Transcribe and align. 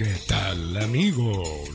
¿Qué 0.00 0.16
tal 0.26 0.78
amigos? 0.78 1.68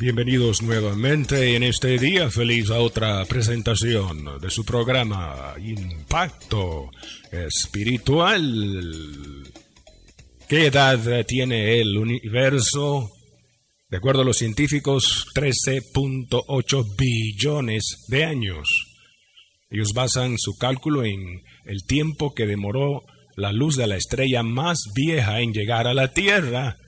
Bienvenidos 0.00 0.60
nuevamente 0.60 1.54
en 1.54 1.62
este 1.62 1.96
día 1.96 2.32
feliz 2.32 2.68
a 2.70 2.80
otra 2.80 3.24
presentación 3.26 4.40
de 4.40 4.50
su 4.50 4.64
programa 4.64 5.54
Impacto 5.64 6.90
Espiritual. 7.30 8.42
¿Qué 10.48 10.66
edad 10.66 11.24
tiene 11.26 11.80
el 11.80 11.96
universo? 11.96 13.12
De 13.88 13.98
acuerdo 13.98 14.22
a 14.22 14.24
los 14.24 14.38
científicos, 14.38 15.24
13.8 15.32 16.96
billones 16.96 18.04
de 18.08 18.24
años. 18.24 18.68
Ellos 19.70 19.92
basan 19.94 20.38
su 20.38 20.58
cálculo 20.58 21.04
en 21.04 21.44
el 21.66 21.84
tiempo 21.86 22.34
que 22.34 22.46
demoró 22.46 23.04
la 23.36 23.52
luz 23.52 23.76
de 23.76 23.86
la 23.86 23.94
estrella 23.94 24.42
más 24.42 24.86
vieja 24.92 25.40
en 25.40 25.52
llegar 25.52 25.86
a 25.86 25.94
la 25.94 26.12
Tierra 26.12 26.78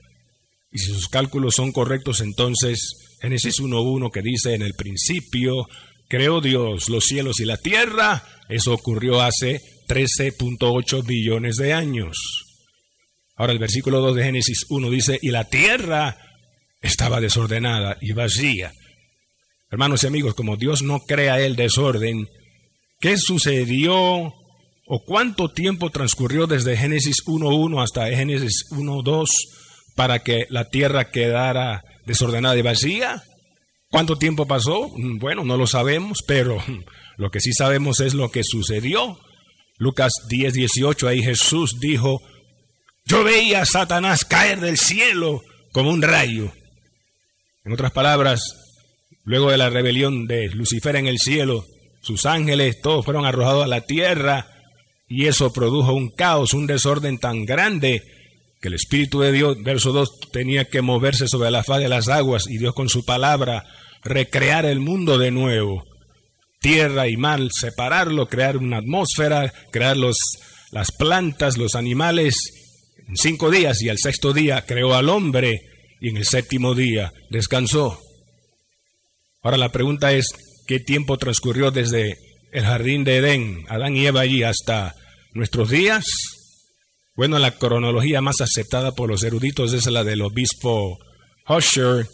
y 0.71 0.79
si 0.79 0.93
sus 0.93 1.09
cálculos 1.09 1.55
son 1.55 1.71
correctos, 1.71 2.21
entonces 2.21 3.17
Génesis 3.21 3.59
1.1 3.59 4.11
que 4.11 4.21
dice 4.21 4.53
en 4.53 4.61
el 4.61 4.73
principio, 4.73 5.67
creó 6.07 6.41
Dios 6.41 6.89
los 6.89 7.05
cielos 7.05 7.39
y 7.39 7.45
la 7.45 7.57
tierra, 7.57 8.23
eso 8.49 8.73
ocurrió 8.73 9.21
hace 9.21 9.61
13.8 9.87 11.05
billones 11.05 11.57
de 11.57 11.73
años. 11.73 12.17
Ahora 13.35 13.53
el 13.53 13.59
versículo 13.59 13.99
2 13.99 14.15
de 14.15 14.23
Génesis 14.23 14.65
1 14.69 14.89
dice, 14.89 15.19
y 15.21 15.29
la 15.29 15.45
tierra 15.45 16.17
estaba 16.81 17.19
desordenada 17.19 17.97
y 18.01 18.13
vacía. 18.13 18.73
Hermanos 19.69 20.03
y 20.03 20.07
amigos, 20.07 20.35
como 20.35 20.57
Dios 20.57 20.81
no 20.81 20.99
crea 20.99 21.39
el 21.39 21.55
desorden, 21.55 22.27
¿qué 22.99 23.17
sucedió 23.17 24.33
o 24.85 25.03
cuánto 25.05 25.49
tiempo 25.49 25.89
transcurrió 25.89 26.47
desde 26.47 26.75
Génesis 26.75 27.17
1.1 27.25 27.81
hasta 27.81 28.07
Génesis 28.07 28.65
1.2 28.71 29.27
para 29.95 30.19
que 30.19 30.45
la 30.49 30.69
tierra 30.69 31.11
quedara 31.11 31.83
desordenada 32.05 32.57
y 32.57 32.61
vacía. 32.61 33.23
¿Cuánto 33.89 34.17
tiempo 34.17 34.47
pasó? 34.47 34.89
Mm, 34.95 35.19
bueno, 35.19 35.43
no 35.43 35.57
lo 35.57 35.67
sabemos, 35.67 36.19
pero 36.25 36.57
lo 37.17 37.29
que 37.31 37.39
sí 37.39 37.53
sabemos 37.53 37.99
es 37.99 38.13
lo 38.13 38.31
que 38.31 38.43
sucedió. 38.43 39.19
Lucas 39.77 40.13
10, 40.29 40.53
18, 40.53 41.07
ahí 41.07 41.23
Jesús 41.23 41.79
dijo, 41.79 42.21
yo 43.05 43.23
veía 43.23 43.61
a 43.61 43.65
Satanás 43.65 44.25
caer 44.25 44.59
del 44.59 44.77
cielo 44.77 45.41
como 45.71 45.89
un 45.89 46.01
rayo. 46.01 46.51
En 47.63 47.73
otras 47.73 47.91
palabras, 47.91 48.41
luego 49.23 49.51
de 49.51 49.57
la 49.57 49.69
rebelión 49.69 50.27
de 50.27 50.49
Lucifer 50.49 50.95
en 50.95 51.07
el 51.07 51.17
cielo, 51.17 51.65
sus 52.01 52.25
ángeles 52.25 52.81
todos 52.81 53.05
fueron 53.05 53.25
arrojados 53.25 53.63
a 53.63 53.67
la 53.67 53.81
tierra 53.81 54.47
y 55.07 55.27
eso 55.27 55.51
produjo 55.51 55.93
un 55.93 56.09
caos, 56.09 56.53
un 56.53 56.67
desorden 56.67 57.17
tan 57.17 57.45
grande 57.45 58.03
que 58.61 58.67
el 58.67 58.75
Espíritu 58.75 59.19
de 59.19 59.31
Dios, 59.31 59.57
verso 59.63 59.91
2, 59.91 60.19
tenía 60.31 60.65
que 60.65 60.81
moverse 60.81 61.27
sobre 61.27 61.49
la 61.49 61.63
faz 61.63 61.79
de 61.79 61.89
las 61.89 62.07
aguas 62.07 62.47
y 62.47 62.59
Dios 62.59 62.75
con 62.75 62.89
su 62.89 63.03
palabra 63.03 63.63
recrear 64.03 64.65
el 64.65 64.79
mundo 64.79 65.17
de 65.17 65.31
nuevo. 65.31 65.83
Tierra 66.59 67.07
y 67.07 67.17
mar, 67.17 67.39
separarlo, 67.51 68.27
crear 68.27 68.57
una 68.57 68.77
atmósfera, 68.77 69.51
crear 69.71 69.97
los, 69.97 70.15
las 70.71 70.91
plantas, 70.91 71.57
los 71.57 71.73
animales 71.73 72.35
en 73.07 73.17
cinco 73.17 73.49
días 73.49 73.81
y 73.81 73.89
al 73.89 73.97
sexto 73.97 74.31
día 74.31 74.63
creó 74.67 74.93
al 74.93 75.09
hombre 75.09 75.61
y 75.99 76.09
en 76.09 76.17
el 76.17 76.25
séptimo 76.25 76.75
día 76.75 77.11
descansó. 77.31 77.99
Ahora 79.41 79.57
la 79.57 79.71
pregunta 79.71 80.13
es, 80.13 80.27
¿qué 80.67 80.79
tiempo 80.79 81.17
transcurrió 81.17 81.71
desde 81.71 82.15
el 82.51 82.63
jardín 82.63 83.03
de 83.03 83.17
Edén, 83.17 83.65
Adán 83.69 83.95
y 83.95 84.05
Eva 84.05 84.21
allí, 84.21 84.43
hasta 84.43 84.93
nuestros 85.33 85.71
días? 85.71 86.05
Bueno, 87.21 87.37
la 87.37 87.51
cronología 87.51 88.19
más 88.19 88.41
aceptada 88.41 88.93
por 88.93 89.07
los 89.07 89.21
eruditos 89.21 89.73
es 89.73 89.85
la 89.85 90.03
del 90.03 90.23
obispo 90.23 90.97
Husher, 91.47 92.07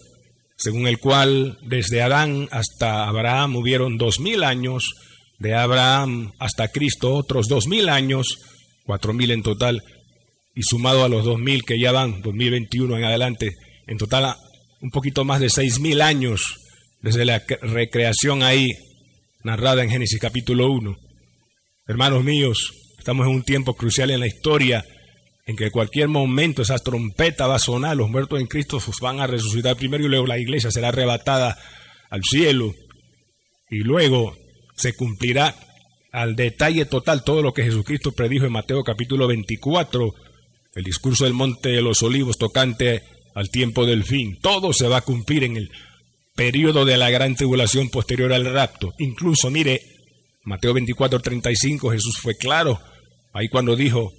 según 0.57 0.85
el 0.85 0.99
cual 0.99 1.57
desde 1.61 2.01
Adán 2.01 2.49
hasta 2.51 3.07
Abraham 3.07 3.55
hubieron 3.55 3.97
dos 3.97 4.19
mil 4.19 4.43
años, 4.43 4.95
de 5.39 5.55
Abraham 5.55 6.33
hasta 6.39 6.73
Cristo 6.73 7.15
otros 7.15 7.47
dos 7.47 7.67
mil 7.67 7.87
años, 7.87 8.39
cuatro 8.85 9.13
mil 9.13 9.31
en 9.31 9.43
total, 9.43 9.81
y 10.53 10.63
sumado 10.63 11.05
a 11.05 11.07
los 11.07 11.23
dos 11.23 11.39
mil 11.39 11.63
que 11.63 11.79
ya 11.79 11.93
van, 11.93 12.21
2021 12.21 12.97
en 12.97 13.05
adelante, 13.05 13.55
en 13.87 13.97
total 13.97 14.35
un 14.81 14.91
poquito 14.91 15.23
más 15.23 15.39
de 15.39 15.49
seis 15.49 15.79
mil 15.79 16.01
años 16.01 16.41
desde 17.01 17.23
la 17.23 17.41
recreación 17.61 18.43
ahí 18.43 18.67
narrada 19.41 19.83
en 19.83 19.89
Génesis 19.89 20.19
capítulo 20.19 20.69
1. 20.69 20.97
Hermanos 21.87 22.25
míos, 22.25 22.73
Estamos 23.07 23.25
en 23.25 23.35
un 23.35 23.43
tiempo 23.43 23.73
crucial 23.73 24.11
en 24.11 24.19
la 24.19 24.27
historia 24.27 24.83
en 25.47 25.55
que 25.55 25.71
cualquier 25.71 26.09
momento 26.09 26.61
esa 26.61 26.77
trompeta 26.77 27.47
va 27.47 27.55
a 27.55 27.59
sonar, 27.59 27.95
los 27.95 28.09
muertos 28.09 28.39
en 28.39 28.47
Cristo 28.47 28.79
van 29.01 29.21
a 29.21 29.27
resucitar 29.27 29.77
primero 29.77 30.03
y 30.03 30.09
luego 30.09 30.27
la 30.27 30.37
iglesia 30.37 30.69
será 30.71 30.89
arrebatada 30.89 31.57
al 32.09 32.21
cielo 32.23 32.75
y 33.69 33.77
luego 33.79 34.35
se 34.75 34.93
cumplirá 34.93 35.55
al 36.11 36.35
detalle 36.35 36.85
total 36.85 37.23
todo 37.23 37.41
lo 37.41 37.53
que 37.53 37.63
Jesucristo 37.63 38.11
predijo 38.11 38.45
en 38.45 38.51
Mateo 38.51 38.83
capítulo 38.83 39.25
24, 39.27 40.13
el 40.75 40.83
discurso 40.83 41.23
del 41.23 41.33
monte 41.33 41.69
de 41.69 41.81
los 41.81 42.03
olivos 42.03 42.37
tocante 42.37 43.03
al 43.33 43.49
tiempo 43.49 43.85
del 43.85 44.03
fin. 44.03 44.37
Todo 44.41 44.73
se 44.73 44.87
va 44.87 44.97
a 44.97 45.01
cumplir 45.01 45.43
en 45.45 45.57
el 45.57 45.71
periodo 46.35 46.85
de 46.85 46.97
la 46.97 47.09
gran 47.09 47.35
tribulación 47.35 47.89
posterior 47.89 48.33
al 48.33 48.45
rapto. 48.45 48.93
Incluso, 48.99 49.49
mire, 49.49 49.81
Mateo 50.43 50.73
24, 50.73 51.19
35, 51.19 51.91
Jesús 51.91 52.17
fue 52.21 52.35
claro 52.35 52.79
Ahí 53.37 53.49
cuando 53.49 53.75
dijo, 53.75 54.13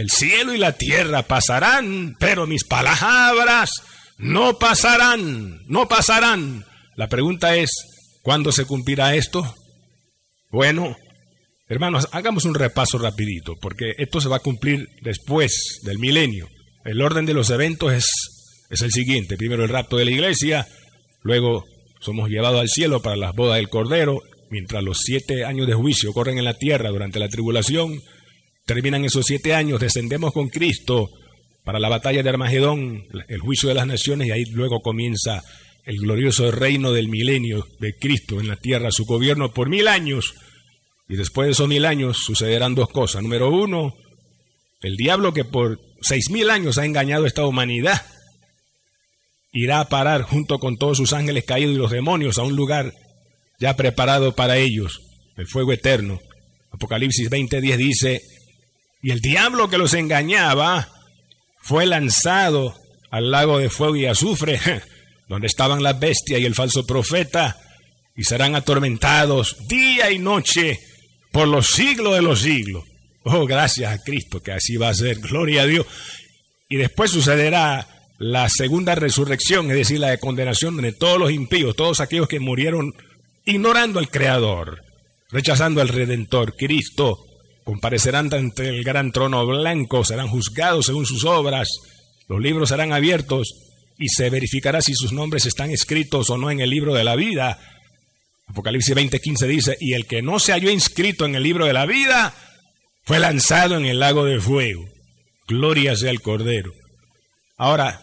el 0.00 0.10
cielo 0.10 0.54
y 0.54 0.58
la 0.58 0.72
tierra 0.72 1.22
pasarán, 1.22 2.16
pero 2.18 2.46
mis 2.46 2.64
palabras 2.64 3.70
no 4.16 4.58
pasarán, 4.58 5.60
no 5.66 5.88
pasarán. 5.88 6.64
La 6.96 7.08
pregunta 7.08 7.54
es, 7.56 7.70
¿cuándo 8.22 8.50
se 8.50 8.64
cumplirá 8.64 9.14
esto? 9.14 9.54
Bueno, 10.50 10.96
hermanos, 11.68 12.08
hagamos 12.12 12.46
un 12.46 12.54
repaso 12.54 12.98
rapidito, 12.98 13.56
porque 13.60 13.92
esto 13.98 14.22
se 14.22 14.28
va 14.30 14.36
a 14.36 14.40
cumplir 14.40 14.88
después 15.02 15.80
del 15.82 15.98
milenio. 15.98 16.48
El 16.86 17.02
orden 17.02 17.26
de 17.26 17.34
los 17.34 17.50
eventos 17.50 17.92
es, 17.92 18.06
es 18.70 18.80
el 18.80 18.92
siguiente. 18.92 19.36
Primero 19.36 19.64
el 19.64 19.68
rapto 19.68 19.98
de 19.98 20.06
la 20.06 20.12
iglesia, 20.12 20.66
luego 21.22 21.66
somos 22.00 22.30
llevados 22.30 22.60
al 22.62 22.70
cielo 22.70 23.02
para 23.02 23.16
las 23.16 23.34
bodas 23.34 23.56
del 23.56 23.68
Cordero, 23.68 24.22
mientras 24.50 24.82
los 24.82 24.98
siete 25.02 25.44
años 25.44 25.66
de 25.66 25.74
juicio 25.74 26.14
corren 26.14 26.38
en 26.38 26.46
la 26.46 26.54
tierra 26.54 26.88
durante 26.88 27.18
la 27.20 27.28
tribulación, 27.28 28.00
Terminan 28.70 29.04
esos 29.04 29.26
siete 29.26 29.52
años, 29.52 29.80
descendemos 29.80 30.32
con 30.32 30.48
Cristo 30.48 31.10
para 31.64 31.80
la 31.80 31.88
batalla 31.88 32.22
de 32.22 32.28
Armagedón, 32.28 33.02
el 33.26 33.40
juicio 33.40 33.68
de 33.68 33.74
las 33.74 33.84
naciones, 33.84 34.28
y 34.28 34.30
ahí 34.30 34.44
luego 34.44 34.80
comienza 34.80 35.42
el 35.84 35.96
glorioso 35.96 36.52
reino 36.52 36.92
del 36.92 37.08
milenio 37.08 37.66
de 37.80 37.94
Cristo 37.98 38.38
en 38.38 38.46
la 38.46 38.54
tierra, 38.54 38.92
su 38.92 39.06
gobierno 39.06 39.52
por 39.52 39.68
mil 39.68 39.88
años. 39.88 40.34
Y 41.08 41.16
después 41.16 41.46
de 41.46 41.52
esos 41.54 41.66
mil 41.66 41.84
años 41.84 42.18
sucederán 42.24 42.76
dos 42.76 42.88
cosas. 42.90 43.24
Número 43.24 43.50
uno, 43.50 43.96
el 44.82 44.94
diablo 44.96 45.32
que 45.32 45.44
por 45.44 45.80
seis 46.00 46.30
mil 46.30 46.48
años 46.48 46.78
ha 46.78 46.86
engañado 46.86 47.24
a 47.24 47.26
esta 47.26 47.46
humanidad, 47.46 48.00
irá 49.50 49.80
a 49.80 49.88
parar 49.88 50.22
junto 50.22 50.60
con 50.60 50.76
todos 50.76 50.96
sus 50.96 51.12
ángeles 51.12 51.42
caídos 51.42 51.74
y 51.74 51.78
los 51.78 51.90
demonios 51.90 52.38
a 52.38 52.44
un 52.44 52.54
lugar 52.54 52.94
ya 53.58 53.74
preparado 53.74 54.36
para 54.36 54.58
ellos, 54.58 55.00
el 55.36 55.48
fuego 55.48 55.72
eterno. 55.72 56.20
Apocalipsis 56.70 57.28
20:10 57.28 57.76
dice, 57.76 58.20
y 59.02 59.10
el 59.10 59.20
diablo 59.20 59.68
que 59.68 59.78
los 59.78 59.94
engañaba 59.94 60.88
fue 61.60 61.86
lanzado 61.86 62.74
al 63.10 63.30
lago 63.30 63.58
de 63.58 63.70
fuego 63.70 63.96
y 63.96 64.06
azufre, 64.06 64.60
donde 65.28 65.46
estaban 65.46 65.82
la 65.82 65.94
bestia 65.94 66.38
y 66.38 66.44
el 66.44 66.54
falso 66.54 66.86
profeta, 66.86 67.56
y 68.16 68.24
serán 68.24 68.54
atormentados 68.54 69.56
día 69.68 70.10
y 70.10 70.18
noche 70.18 70.78
por 71.32 71.48
los 71.48 71.68
siglos 71.68 72.14
de 72.14 72.22
los 72.22 72.40
siglos. 72.40 72.84
Oh, 73.22 73.46
gracias 73.46 73.92
a 73.92 74.02
Cristo 74.02 74.42
que 74.42 74.52
así 74.52 74.76
va 74.76 74.88
a 74.88 74.94
ser, 74.94 75.18
gloria 75.18 75.62
a 75.62 75.66
Dios. 75.66 75.86
Y 76.68 76.76
después 76.76 77.10
sucederá 77.10 77.86
la 78.18 78.48
segunda 78.48 78.94
resurrección, 78.94 79.70
es 79.70 79.76
decir, 79.76 79.98
la 79.98 80.10
de 80.10 80.18
condenación 80.18 80.76
de 80.76 80.92
todos 80.92 81.18
los 81.18 81.30
impíos, 81.30 81.76
todos 81.76 82.00
aquellos 82.00 82.28
que 82.28 82.40
murieron 82.40 82.92
ignorando 83.44 83.98
al 83.98 84.10
Creador, 84.10 84.82
rechazando 85.30 85.80
al 85.80 85.88
Redentor, 85.88 86.54
Cristo, 86.56 87.24
comparecerán 87.64 88.32
ante 88.32 88.68
el 88.68 88.84
gran 88.84 89.12
trono 89.12 89.46
blanco, 89.46 90.04
serán 90.04 90.28
juzgados 90.28 90.86
según 90.86 91.06
sus 91.06 91.24
obras, 91.24 91.68
Los 92.28 92.40
libros 92.40 92.68
serán 92.68 92.92
abiertos 92.92 93.54
y 93.98 94.08
se 94.08 94.30
verificará 94.30 94.80
si 94.80 94.94
sus 94.94 95.12
nombres 95.12 95.46
están 95.46 95.70
escritos 95.70 96.30
o 96.30 96.38
no 96.38 96.50
en 96.50 96.60
el 96.60 96.70
libro 96.70 96.94
de 96.94 97.04
la 97.04 97.16
vida. 97.16 97.58
Apocalipsis 98.46 98.94
20:15 98.94 99.46
dice, 99.46 99.76
y 99.80 99.94
el 99.94 100.06
que 100.06 100.22
no 100.22 100.38
se 100.38 100.52
halló 100.52 100.70
inscrito 100.70 101.26
en 101.26 101.34
el 101.34 101.42
libro 101.42 101.66
de 101.66 101.72
la 101.72 101.86
vida 101.86 102.34
fue 103.04 103.18
lanzado 103.18 103.76
en 103.76 103.84
el 103.84 103.98
lago 104.00 104.24
de 104.24 104.40
fuego. 104.40 104.88
Gloria 105.46 105.96
sea 105.96 106.10
el 106.10 106.22
Cordero. 106.22 106.72
Ahora, 107.56 108.00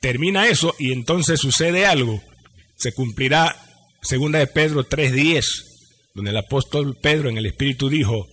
termina 0.00 0.48
eso 0.48 0.74
y 0.78 0.92
entonces 0.92 1.40
sucede 1.40 1.86
algo. 1.86 2.22
Se 2.76 2.92
cumplirá 2.92 3.54
segunda 4.02 4.38
de 4.38 4.46
Pedro 4.46 4.84
3:10, 4.84 5.44
donde 6.14 6.30
el 6.30 6.36
apóstol 6.38 6.96
Pedro 7.00 7.28
en 7.28 7.38
el 7.38 7.46
Espíritu 7.46 7.88
dijo 7.88 8.26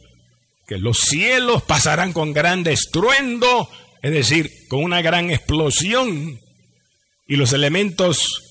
que 0.67 0.77
los 0.77 0.99
cielos 0.99 1.63
pasarán 1.63 2.13
con 2.13 2.33
gran 2.33 2.65
estruendo, 2.67 3.69
es 4.01 4.11
decir, 4.11 4.51
con 4.69 4.83
una 4.83 5.01
gran 5.01 5.31
explosión, 5.31 6.39
y 7.27 7.35
los 7.35 7.53
elementos 7.53 8.43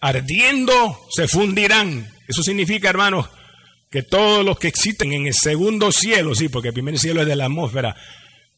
ardiendo 0.00 1.00
se 1.10 1.28
fundirán. 1.28 2.12
Eso 2.28 2.42
significa, 2.42 2.90
hermanos, 2.90 3.28
que 3.90 4.02
todos 4.02 4.44
los 4.44 4.58
que 4.58 4.68
existen 4.68 5.12
en 5.12 5.26
el 5.26 5.34
segundo 5.34 5.92
cielo, 5.92 6.34
sí, 6.34 6.48
porque 6.48 6.68
el 6.68 6.74
primer 6.74 6.98
cielo 6.98 7.22
es 7.22 7.28
de 7.28 7.36
la 7.36 7.44
atmósfera, 7.44 7.94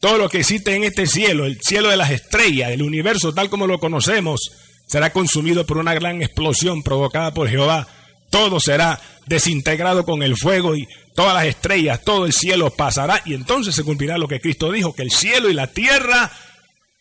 todo 0.00 0.19
lo 0.19 0.28
que 0.28 0.38
existe 0.38 0.75
en 0.75 0.84
este 0.84 1.06
cielo, 1.06 1.46
el 1.46 1.60
cielo 1.60 1.88
de 1.88 1.96
las 1.96 2.10
estrellas, 2.10 2.70
el 2.70 2.82
universo 2.82 3.32
tal 3.32 3.48
como 3.48 3.66
lo 3.66 3.81
conocemos, 3.81 4.52
será 4.86 5.12
consumido 5.12 5.66
por 5.66 5.78
una 5.78 5.94
gran 5.94 6.22
explosión 6.22 6.82
provocada 6.82 7.32
por 7.32 7.48
Jehová. 7.48 7.88
Todo 8.31 8.60
será 8.60 9.00
desintegrado 9.26 10.04
con 10.04 10.22
el 10.22 10.36
fuego 10.36 10.76
y 10.76 10.86
todas 11.14 11.34
las 11.34 11.46
estrellas, 11.46 12.02
todo 12.02 12.26
el 12.26 12.32
cielo 12.32 12.70
pasará 12.70 13.22
y 13.25 13.34
entonces 13.34 13.75
se 13.75 13.84
cumplirá 13.84 14.19
lo 14.19 14.28
que 14.28 14.40
Cristo 14.40 14.70
dijo, 14.70 14.94
que 14.94 15.02
el 15.02 15.11
cielo 15.11 15.49
y 15.49 15.55
la 15.55 15.69
tierra 15.69 16.31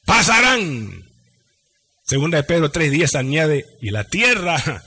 pasarán. 0.05 1.03
Segunda 2.05 2.37
de 2.37 2.43
Pedro 2.43 2.71
3.10 2.71 3.15
añade, 3.15 3.65
y 3.81 3.89
la 3.89 4.03
tierra 4.03 4.83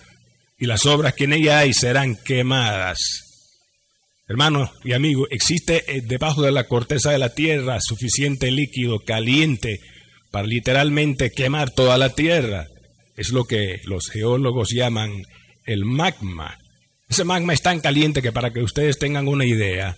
y 0.59 0.67
las 0.67 0.87
obras 0.87 1.15
que 1.15 1.25
en 1.25 1.35
ella 1.35 1.59
hay 1.59 1.73
serán 1.73 2.17
quemadas. 2.17 3.27
Hermanos 4.29 4.71
y 4.83 4.93
amigos, 4.93 5.29
existe 5.31 5.85
eh, 5.87 6.03
debajo 6.03 6.43
de 6.43 6.51
la 6.51 6.65
corteza 6.65 7.11
de 7.11 7.19
la 7.19 7.35
tierra 7.35 7.79
suficiente 7.81 8.51
líquido 8.51 9.01
caliente 9.01 9.81
para 10.31 10.47
literalmente 10.47 11.31
quemar 11.31 11.71
toda 11.71 11.97
la 11.97 12.11
tierra. 12.11 12.67
Es 13.17 13.31
lo 13.31 13.45
que 13.45 13.81
los 13.85 14.09
geólogos 14.11 14.71
llaman 14.71 15.23
el 15.65 15.85
magma. 15.85 16.59
Ese 17.09 17.25
magma 17.25 17.53
es 17.53 17.63
tan 17.63 17.81
caliente 17.81 18.23
que 18.23 18.33
para 18.33 18.53
que 18.53 18.63
ustedes 18.63 18.99
tengan 18.99 19.29
una 19.29 19.45
idea, 19.45 19.97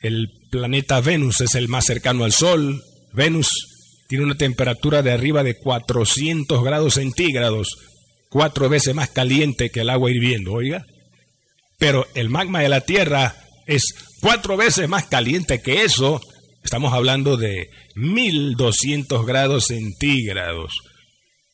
el 0.00 0.28
planeta 0.50 1.00
Venus 1.00 1.40
es 1.40 1.54
el 1.54 1.68
más 1.68 1.86
cercano 1.86 2.24
al 2.24 2.32
Sol. 2.32 2.82
Venus 3.12 3.48
tiene 4.08 4.24
una 4.24 4.36
temperatura 4.36 5.02
de 5.02 5.12
arriba 5.12 5.42
de 5.42 5.56
400 5.56 6.62
grados 6.62 6.94
centígrados, 6.94 7.76
cuatro 8.28 8.68
veces 8.68 8.94
más 8.94 9.10
caliente 9.10 9.70
que 9.70 9.80
el 9.80 9.90
agua 9.90 10.10
hirviendo, 10.10 10.52
oiga. 10.52 10.84
Pero 11.78 12.06
el 12.14 12.28
magma 12.28 12.60
de 12.60 12.68
la 12.68 12.82
Tierra 12.82 13.34
es 13.66 13.94
cuatro 14.20 14.56
veces 14.56 14.88
más 14.88 15.06
caliente 15.06 15.62
que 15.62 15.84
eso. 15.84 16.20
Estamos 16.62 16.92
hablando 16.92 17.36
de 17.36 17.70
1200 17.94 19.24
grados 19.24 19.66
centígrados. 19.68 20.72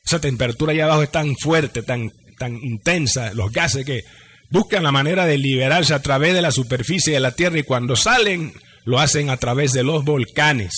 Esa 0.04 0.20
temperatura 0.20 0.72
allá 0.72 0.84
abajo 0.84 1.02
es 1.02 1.10
tan 1.10 1.36
fuerte, 1.36 1.82
tan, 1.82 2.10
tan 2.38 2.56
intensa, 2.56 3.32
los 3.34 3.52
gases 3.52 3.84
que 3.84 4.02
buscan 4.50 4.82
la 4.82 4.93
manera 4.93 5.26
de 5.26 5.38
liberarse 5.38 5.94
a 5.94 6.02
través 6.02 6.34
de 6.34 6.43
la 6.43 6.50
superficie 6.52 7.14
de 7.14 7.20
la 7.20 7.32
Tierra 7.32 7.58
y 7.58 7.62
cuando 7.62 7.96
salen 7.96 8.52
lo 8.84 9.00
hacen 9.00 9.31
a 9.31 9.37
través 9.37 9.72
de 9.72 9.82
los 9.82 10.04
volcanes. 10.04 10.72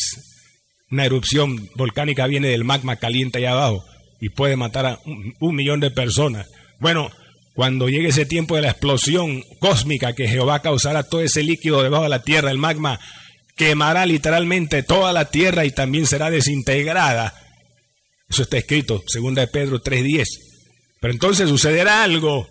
Una 0.91 1.05
erupción 1.05 1.69
volcánica 1.76 2.26
viene 2.26 2.49
del 2.49 2.65
magma 2.65 2.97
caliente 2.97 3.38
allá 3.38 3.53
abajo 3.53 3.85
y 4.20 4.31
puede 4.31 4.56
matar 4.56 4.87
a 4.87 4.99
un, 5.05 5.55
millón 5.55 5.81
de 5.81 5.91
personas. 5.91 6.47
Bueno, 6.81 7.11
cuando 7.55 7.88
llegue 7.88 8.09
ese 8.09 8.25
tiempo 8.25 8.56
de 8.56 8.62
la 8.62 8.70
explosión 8.70 9.43
cósmica 9.61 10.14
que 10.14 10.29
Jehová 10.29 10.62
causará 10.62 11.03
todo 11.03 11.21
ese 11.21 11.43
líquido 11.43 11.82
debajo 11.82 12.05
de 12.05 12.09
la 12.09 12.23
tierra, 12.23 12.50
el 12.50 12.59
magma 12.59 12.99
quemará 13.56 14.06
literalmente 14.06 14.82
toda 14.82 15.12
la 15.12 15.26
tierra 15.26 15.67
y 15.67 15.73
también 15.73 16.06
será 16.06 16.31
desintegrada. 16.31 17.35
Eso 18.31 18.43
está 18.43 18.56
escrito, 18.59 19.03
segunda 19.06 19.43
de 19.43 19.49
Pedro 19.49 19.82
3.10. 19.82 20.25
Pero 21.00 21.12
entonces 21.12 21.49
sucederá 21.49 22.03
algo. 22.03 22.49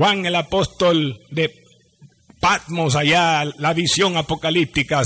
Juan 0.00 0.24
el 0.24 0.34
apóstol 0.34 1.20
de 1.28 1.52
Patmos 2.40 2.96
allá, 2.96 3.44
la 3.58 3.74
visión 3.74 4.16
apocalíptica, 4.16 5.02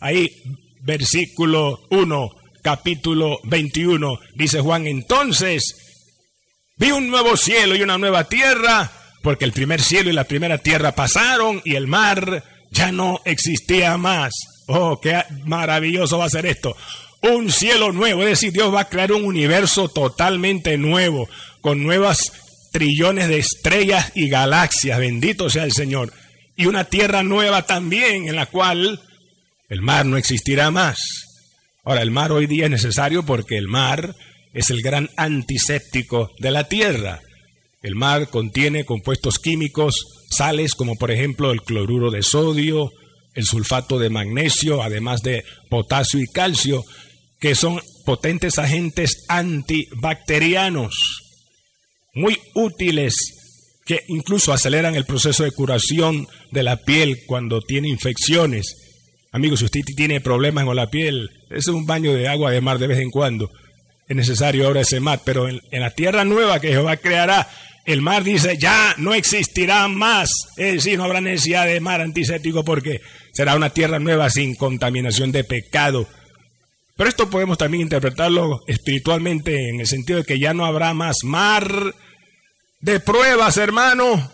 ahí 0.00 0.30
versículo 0.82 1.80
1, 1.88 2.30
capítulo 2.60 3.38
21, 3.44 4.18
dice 4.34 4.60
Juan, 4.60 4.86
entonces 4.86 5.74
vi 6.76 6.90
un 6.90 7.08
nuevo 7.08 7.38
cielo 7.38 7.74
y 7.74 7.80
una 7.80 7.96
nueva 7.96 8.24
tierra, 8.24 8.92
porque 9.22 9.46
el 9.46 9.52
primer 9.54 9.80
cielo 9.80 10.10
y 10.10 10.12
la 10.12 10.24
primera 10.24 10.58
tierra 10.58 10.92
pasaron 10.92 11.62
y 11.64 11.76
el 11.76 11.86
mar 11.86 12.44
ya 12.70 12.92
no 12.92 13.22
existía 13.24 13.96
más. 13.96 14.34
Oh, 14.66 15.00
qué 15.00 15.22
maravilloso 15.46 16.18
va 16.18 16.26
a 16.26 16.28
ser 16.28 16.44
esto. 16.44 16.76
Un 17.22 17.50
cielo 17.50 17.92
nuevo, 17.92 18.20
es 18.20 18.28
decir, 18.28 18.52
Dios 18.52 18.74
va 18.74 18.80
a 18.80 18.88
crear 18.90 19.10
un 19.12 19.24
universo 19.24 19.88
totalmente 19.88 20.76
nuevo, 20.76 21.30
con 21.62 21.82
nuevas 21.82 22.30
trillones 22.74 23.28
de 23.28 23.38
estrellas 23.38 24.10
y 24.16 24.28
galaxias, 24.28 24.98
bendito 24.98 25.48
sea 25.48 25.62
el 25.62 25.70
Señor. 25.70 26.12
Y 26.56 26.66
una 26.66 26.82
tierra 26.82 27.22
nueva 27.22 27.62
también, 27.62 28.28
en 28.28 28.34
la 28.34 28.46
cual 28.46 29.00
el 29.68 29.80
mar 29.80 30.04
no 30.06 30.16
existirá 30.16 30.72
más. 30.72 30.98
Ahora, 31.84 32.02
el 32.02 32.10
mar 32.10 32.32
hoy 32.32 32.48
día 32.48 32.64
es 32.64 32.72
necesario 32.72 33.24
porque 33.24 33.56
el 33.56 33.68
mar 33.68 34.16
es 34.52 34.70
el 34.70 34.82
gran 34.82 35.08
antiséptico 35.16 36.32
de 36.40 36.50
la 36.50 36.64
tierra. 36.64 37.20
El 37.80 37.94
mar 37.94 38.28
contiene 38.28 38.84
compuestos 38.84 39.38
químicos, 39.38 39.94
sales 40.30 40.74
como 40.74 40.96
por 40.96 41.12
ejemplo 41.12 41.52
el 41.52 41.62
cloruro 41.62 42.10
de 42.10 42.24
sodio, 42.24 42.90
el 43.34 43.44
sulfato 43.44 44.00
de 44.00 44.10
magnesio, 44.10 44.82
además 44.82 45.22
de 45.22 45.44
potasio 45.70 46.18
y 46.18 46.26
calcio, 46.26 46.82
que 47.38 47.54
son 47.54 47.80
potentes 48.04 48.58
agentes 48.58 49.24
antibacterianos, 49.28 51.23
muy 52.14 52.38
útiles, 52.54 53.14
que 53.84 54.00
incluso 54.08 54.52
aceleran 54.52 54.94
el 54.94 55.04
proceso 55.04 55.44
de 55.44 55.50
curación 55.50 56.26
de 56.50 56.62
la 56.62 56.76
piel 56.76 57.22
cuando 57.26 57.60
tiene 57.60 57.88
infecciones 57.88 58.76
Amigos, 59.34 59.58
si 59.58 59.64
usted 59.64 59.80
tiene 59.96 60.20
problemas 60.20 60.64
con 60.64 60.76
la 60.76 60.90
piel, 60.90 61.28
es 61.50 61.66
un 61.66 61.86
baño 61.86 62.14
de 62.14 62.28
agua 62.28 62.52
de 62.52 62.60
mar 62.60 62.78
de 62.78 62.86
vez 62.86 63.00
en 63.00 63.10
cuando. 63.10 63.50
Es 64.06 64.14
necesario 64.14 64.64
ahora 64.64 64.82
ese 64.82 65.00
mar, 65.00 65.22
pero 65.24 65.48
en, 65.48 65.60
la 65.72 65.90
tierra 65.90 66.24
nueva 66.24 66.60
que 66.60 66.68
Jehová 66.68 66.98
creará, 66.98 67.50
el 67.84 68.00
mar 68.00 68.22
dice, 68.22 68.56
ya 68.58 68.94
no 68.96 69.12
existirá 69.12 69.88
más. 69.88 70.30
Es 70.56 70.74
decir, 70.74 70.98
no 70.98 71.02
habrá 71.02 71.20
necesidad 71.20 71.66
de 71.66 71.80
mar 71.80 72.00
antiséptico 72.00 72.64
porque 72.64 73.00
será 73.32 73.56
una 73.56 73.70
tierra 73.70 73.98
nueva 73.98 74.30
sin 74.30 74.54
contaminación 74.54 75.32
de 75.32 75.42
pecado. 75.42 76.06
Pero 76.96 77.08
esto 77.08 77.28
podemos 77.28 77.58
también 77.58 77.82
interpretarlo 77.82 78.60
espiritualmente 78.66 79.68
en 79.68 79.80
el 79.80 79.86
sentido 79.86 80.20
de 80.20 80.24
que 80.24 80.38
ya 80.38 80.54
no 80.54 80.64
habrá 80.64 80.94
más 80.94 81.16
mar 81.24 81.94
de 82.80 83.00
pruebas, 83.00 83.56
hermano 83.56 84.30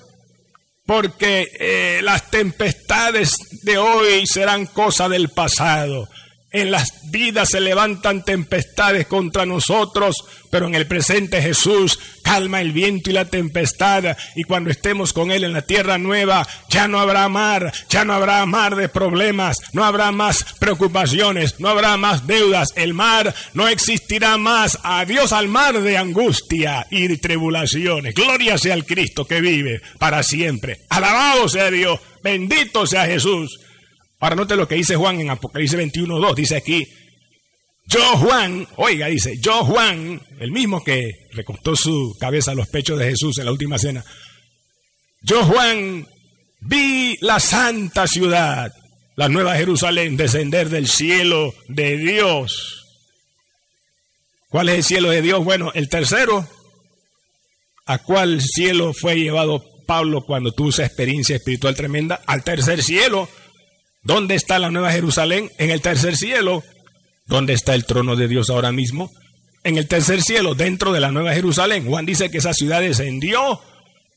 porque 0.91 1.47
eh, 1.61 2.01
las 2.03 2.33
tempestades 2.33 3.37
de 3.63 3.79
hoy 3.79 4.27
serán 4.27 4.67
cosa 4.67 5.09
del 5.09 5.29
pasado. 5.29 6.09
En 6.53 6.73
las 6.73 7.11
vidas 7.13 7.51
se 7.51 7.61
levantan 7.61 8.25
tempestades 8.25 9.07
contra 9.07 9.47
nosotros, 9.47 10.25
pero 10.51 10.67
en 10.67 10.75
el 10.75 10.89
presente 10.89 11.41
Jesús 11.41 11.97
calma 12.25 12.61
el 12.61 12.73
viento 12.73 13.09
y 13.09 13.13
la 13.13 13.27
tempestad. 13.27 14.17
Y 14.35 14.43
cuando 14.43 14.69
estemos 14.69 15.13
con 15.13 15.31
Él 15.31 15.45
en 15.45 15.53
la 15.53 15.63
tierra 15.63 15.97
nueva, 15.97 16.45
ya 16.69 16.89
no 16.89 16.99
habrá 16.99 17.29
mar, 17.29 17.73
ya 17.89 18.05
no 18.05 18.15
habrá 18.15 18.45
mar 18.47 18.75
de 18.75 18.89
problemas, 18.89 19.59
no 19.73 19.85
habrá 19.85 20.11
más 20.11 20.45
preocupaciones, 20.59 21.61
no 21.61 21.69
habrá 21.69 21.97
más 21.97 22.27
deudas. 22.27 22.73
El 22.75 22.95
mar 22.95 23.33
no 23.55 23.69
existirá 23.69 24.37
más. 24.37 24.77
Adiós 24.83 25.33
al 25.33 25.47
mar 25.47 25.81
de 25.81 25.99
angustia 25.99 26.85
y 26.91 27.17
tribulaciones. 27.19 28.13
Gloria 28.13 28.59
sea 28.59 28.75
al 28.75 28.85
Cristo 28.85 29.25
que 29.25 29.41
vive 29.41 29.83
para 30.01 30.25
siempre. 30.25 30.81
Alabado 30.89 31.49
sea 31.49 31.71
Dios, 31.71 32.01
bendito 32.25 32.89
sea 32.89 33.07
Jesús. 33.07 33.61
Ahora 34.21 34.37
note 34.37 34.55
lo 34.55 34.69
que 34.69 34.75
dice 34.75 34.97
Juan 34.97 35.21
en 35.21 35.31
Apocalipsis 35.31 35.79
21.2. 35.79 36.35
Dice 36.35 36.57
aquí, 36.57 36.87
yo 37.87 38.17
Juan, 38.19 38.69
oiga, 38.77 39.09
dice, 39.09 39.39
yo 39.41 39.65
Juan, 39.65 40.21
el 40.39 40.53
mismo 40.53 40.85
que 40.85 41.11
recostó 41.33 41.75
su 41.75 42.17
cabeza 42.21 42.53
a 42.53 42.55
los 42.55 42.69
pechos 42.69 42.99
de 42.99 43.07
Jesús 43.07 43.39
en 43.39 43.47
la 43.47 43.53
última 43.53 43.79
cena. 43.79 44.05
Yo 45.23 45.43
Juan 45.45 46.07
vi 46.61 47.17
la 47.21 47.41
santa 47.41 48.07
ciudad, 48.07 48.73
la 49.17 49.29
nueva 49.29 49.57
Jerusalén, 49.57 50.17
descender 50.17 50.69
del 50.69 50.87
cielo 50.87 51.55
de 51.69 51.97
Dios. 51.97 52.87
¿Cuál 54.51 54.69
es 54.69 54.77
el 54.77 54.85
cielo 54.85 55.11
de 55.11 55.23
Dios? 55.23 55.43
Bueno, 55.45 55.73
el 55.75 55.89
tercero. 55.89 56.47
¿A 57.87 57.99
cuál 57.99 58.41
cielo 58.41 58.93
fue 58.93 59.17
llevado 59.17 59.65
Pablo 59.87 60.25
cuando 60.25 60.53
tuvo 60.53 60.69
esa 60.69 60.87
experiencia 60.87 61.37
espiritual 61.37 61.75
tremenda? 61.75 62.21
Al 62.27 62.45
tercer 62.45 62.83
cielo. 62.83 63.29
¿Dónde 64.03 64.35
está 64.35 64.59
la 64.59 64.71
Nueva 64.71 64.93
Jerusalén? 64.93 65.51
En 65.59 65.71
el 65.71 65.81
tercer 65.81 66.17
cielo. 66.17 66.63
¿Dónde 67.27 67.53
está 67.53 67.75
el 67.75 67.85
trono 67.85 68.17
de 68.17 68.29
Dios 68.29 68.51
ahora 68.51 68.73
mismo? 68.73 69.11
en 69.63 69.77
el 69.77 69.87
tercer 69.87 70.23
cielo, 70.23 70.55
dentro 70.55 70.93
de 70.93 71.01
la 71.01 71.11
Nueva 71.11 71.35
Jerusalén. 71.35 71.87
Juan 71.87 72.07
dice 72.07 72.31
que 72.31 72.39
esa 72.39 72.55
ciudad 72.55 72.81
descendió 72.81 73.61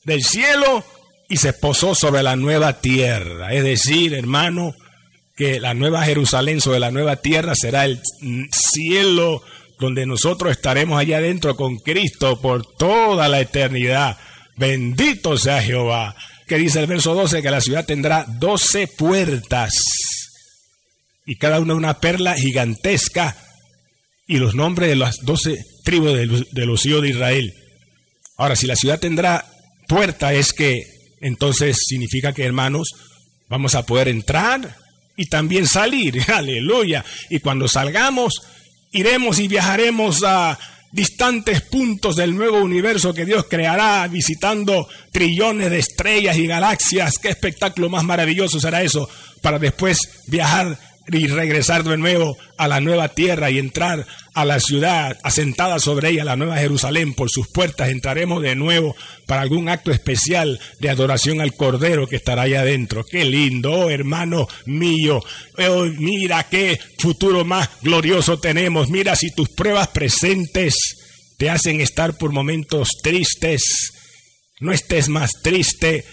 del 0.06 0.24
cielo 0.24 0.84
y 1.30 1.38
se 1.38 1.54
posó 1.54 1.96
sobre 1.96 2.24
la 2.24 2.36
nueva 2.36 2.80
tierra. 2.80 3.54
Es 3.54 3.64
decir, 3.64 4.14
hermano, 4.14 4.74
que 5.36 5.60
la 5.60 5.74
nueva 5.74 6.04
Jerusalén 6.04 6.62
sobre 6.62 6.80
la 6.80 6.92
nueva 6.92 7.18
tierra 7.18 7.56
será 7.56 7.86
el 7.86 8.02
cielo 8.52 9.42
donde 9.80 10.06
nosotros 10.06 10.52
estaremos 10.52 11.00
allá 11.00 11.18
adentro 11.18 11.56
con 11.56 11.78
Cristo 11.78 12.40
por 12.40 12.66
toda 12.66 13.28
la 13.28 13.42
eternidad. 13.42 14.18
Bendito 14.56 15.38
sea 15.38 15.62
Jehová. 15.62 16.16
Que 16.54 16.60
dice 16.60 16.80
el 16.80 16.86
verso 16.86 17.16
12 17.16 17.42
que 17.42 17.50
la 17.50 17.62
ciudad 17.62 17.84
tendrá 17.84 18.28
doce 18.28 18.86
puertas 18.86 19.74
y 21.26 21.36
cada 21.38 21.60
una 21.60 21.74
una 21.74 22.00
perla 22.00 22.36
gigantesca 22.36 23.36
y 24.28 24.38
los 24.38 24.54
nombres 24.54 24.88
de 24.88 24.96
las 24.96 25.16
doce 25.24 25.66
tribus 25.84 26.14
de 26.14 26.66
los, 26.68 26.86
hijos 26.86 27.02
de 27.02 27.10
Israel. 27.10 27.56
Ahora, 28.38 28.56
si 28.56 28.68
la 28.68 28.76
ciudad 28.76 29.00
tendrá 29.00 29.44
puerta, 29.88 30.32
es 30.36 30.54
que 30.54 30.84
entonces 31.22 31.76
significa 31.88 32.34
que, 32.34 32.46
hermanos, 32.46 32.92
vamos 33.50 33.74
a 33.74 33.88
poder 33.88 34.08
entrar 34.08 34.78
y 35.18 35.26
también 35.26 35.66
salir. 35.66 36.22
Aleluya. 36.32 37.04
Y 37.32 37.40
cuando 37.40 37.68
salgamos, 37.68 38.44
iremos 38.92 39.40
y 39.40 39.48
viajaremos 39.48 40.22
a 40.24 40.60
distantes 40.94 41.62
puntos 41.62 42.16
del 42.16 42.36
nuevo 42.36 42.60
universo 42.60 43.14
que 43.14 43.26
Dios 43.26 43.48
creará, 43.50 44.08
visitando 44.08 44.88
trillones 45.12 45.72
de 45.72 45.80
estrellas 45.80 46.38
y 46.38 46.46
galaxias. 46.46 47.18
Qué 47.18 47.30
espectáculo 47.30 47.90
más 47.90 48.04
maravilloso 48.04 48.60
será 48.60 48.84
eso, 48.84 49.10
para 49.42 49.58
después 49.58 49.98
viajar 50.28 50.78
y 51.08 51.28
regresar 51.28 51.84
de 51.84 51.98
nuevo 51.98 52.38
a 52.58 52.68
la 52.68 52.80
nueva 52.80 53.10
tierra 53.10 53.50
y 53.50 53.58
entrar 53.58 54.06
a 54.34 54.46
la 54.46 54.60
ciudad 54.60 55.18
asentada 55.24 55.80
sobre 55.80 56.10
ella, 56.10 56.24
la 56.24 56.36
nueva 56.36 56.58
Jerusalén, 56.58 57.14
por 57.14 57.30
sus 57.30 57.48
puertas, 57.48 57.90
entraremos 57.90 58.42
de 58.42 58.56
nuevo 58.56 58.96
para 59.28 59.42
algún 59.42 59.70
acto 59.70 59.92
especial 59.92 60.60
de 60.80 60.90
adoración 60.90 61.42
al 61.42 61.54
Cordero 61.54 62.08
que 62.08 62.16
estará 62.16 62.44
allá 62.44 62.62
adentro. 62.62 63.06
Qué 63.06 63.26
lindo, 63.26 63.72
oh, 63.72 63.90
hermano 63.90 64.48
mío. 64.66 65.24
Oh, 65.58 65.86
mira 65.98 66.44
qué 66.50 66.80
futuro 66.98 67.46
más 67.46 67.70
glorioso 67.82 68.40
tenemos. 68.40 68.90
Mira 68.90 69.16
si 69.16 69.32
tus 69.32 69.50
pruebas 69.50 69.90
presentes 69.90 70.76
te 71.38 71.50
hacen 71.50 71.82
estar 71.82 72.18
por 72.18 72.32
momentos 72.32 72.90
tristes. 73.02 73.92
No 74.60 74.72
estés 74.72 75.10
más 75.10 75.32
triste, 75.42 76.06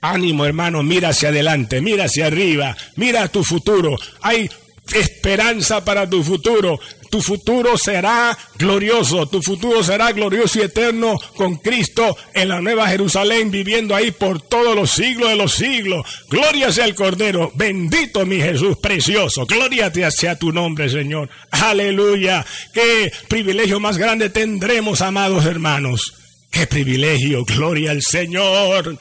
Ánimo, 0.00 0.46
hermano, 0.46 0.84
mira 0.84 1.08
hacia 1.08 1.30
adelante, 1.30 1.80
mira 1.80 2.04
hacia 2.04 2.26
arriba, 2.26 2.76
mira 2.94 3.26
tu 3.26 3.42
futuro. 3.42 3.96
Hay 4.20 4.48
esperanza 4.94 5.84
para 5.84 6.08
tu 6.08 6.22
futuro. 6.22 6.78
Tu 7.10 7.20
futuro 7.22 7.76
será 7.78 8.36
glorioso, 8.56 9.26
tu 9.26 9.42
futuro 9.42 9.82
será 9.82 10.12
glorioso 10.12 10.58
y 10.58 10.62
eterno 10.62 11.18
con 11.36 11.56
Cristo 11.56 12.16
en 12.34 12.48
la 12.48 12.60
Nueva 12.60 12.88
Jerusalén, 12.88 13.50
viviendo 13.50 13.94
ahí 13.94 14.10
por 14.10 14.42
todos 14.42 14.74
los 14.74 14.90
siglos 14.90 15.30
de 15.30 15.36
los 15.36 15.52
siglos. 15.52 16.06
Gloria 16.28 16.70
sea 16.70 16.84
el 16.84 16.94
Cordero, 16.94 17.52
bendito 17.54 18.26
mi 18.26 18.36
Jesús 18.36 18.76
precioso, 18.78 19.46
gloria 19.46 19.90
sea 20.10 20.38
tu 20.38 20.52
nombre, 20.52 20.88
Señor. 20.88 21.28
Aleluya, 21.50 22.44
qué 22.72 23.12
privilegio 23.28 23.80
más 23.80 23.98
grande 23.98 24.30
tendremos, 24.30 25.00
amados 25.00 25.46
hermanos. 25.46 26.14
Qué 26.50 26.66
privilegio, 26.66 27.44
gloria 27.44 27.90
al 27.90 28.02
Señor 28.02 28.98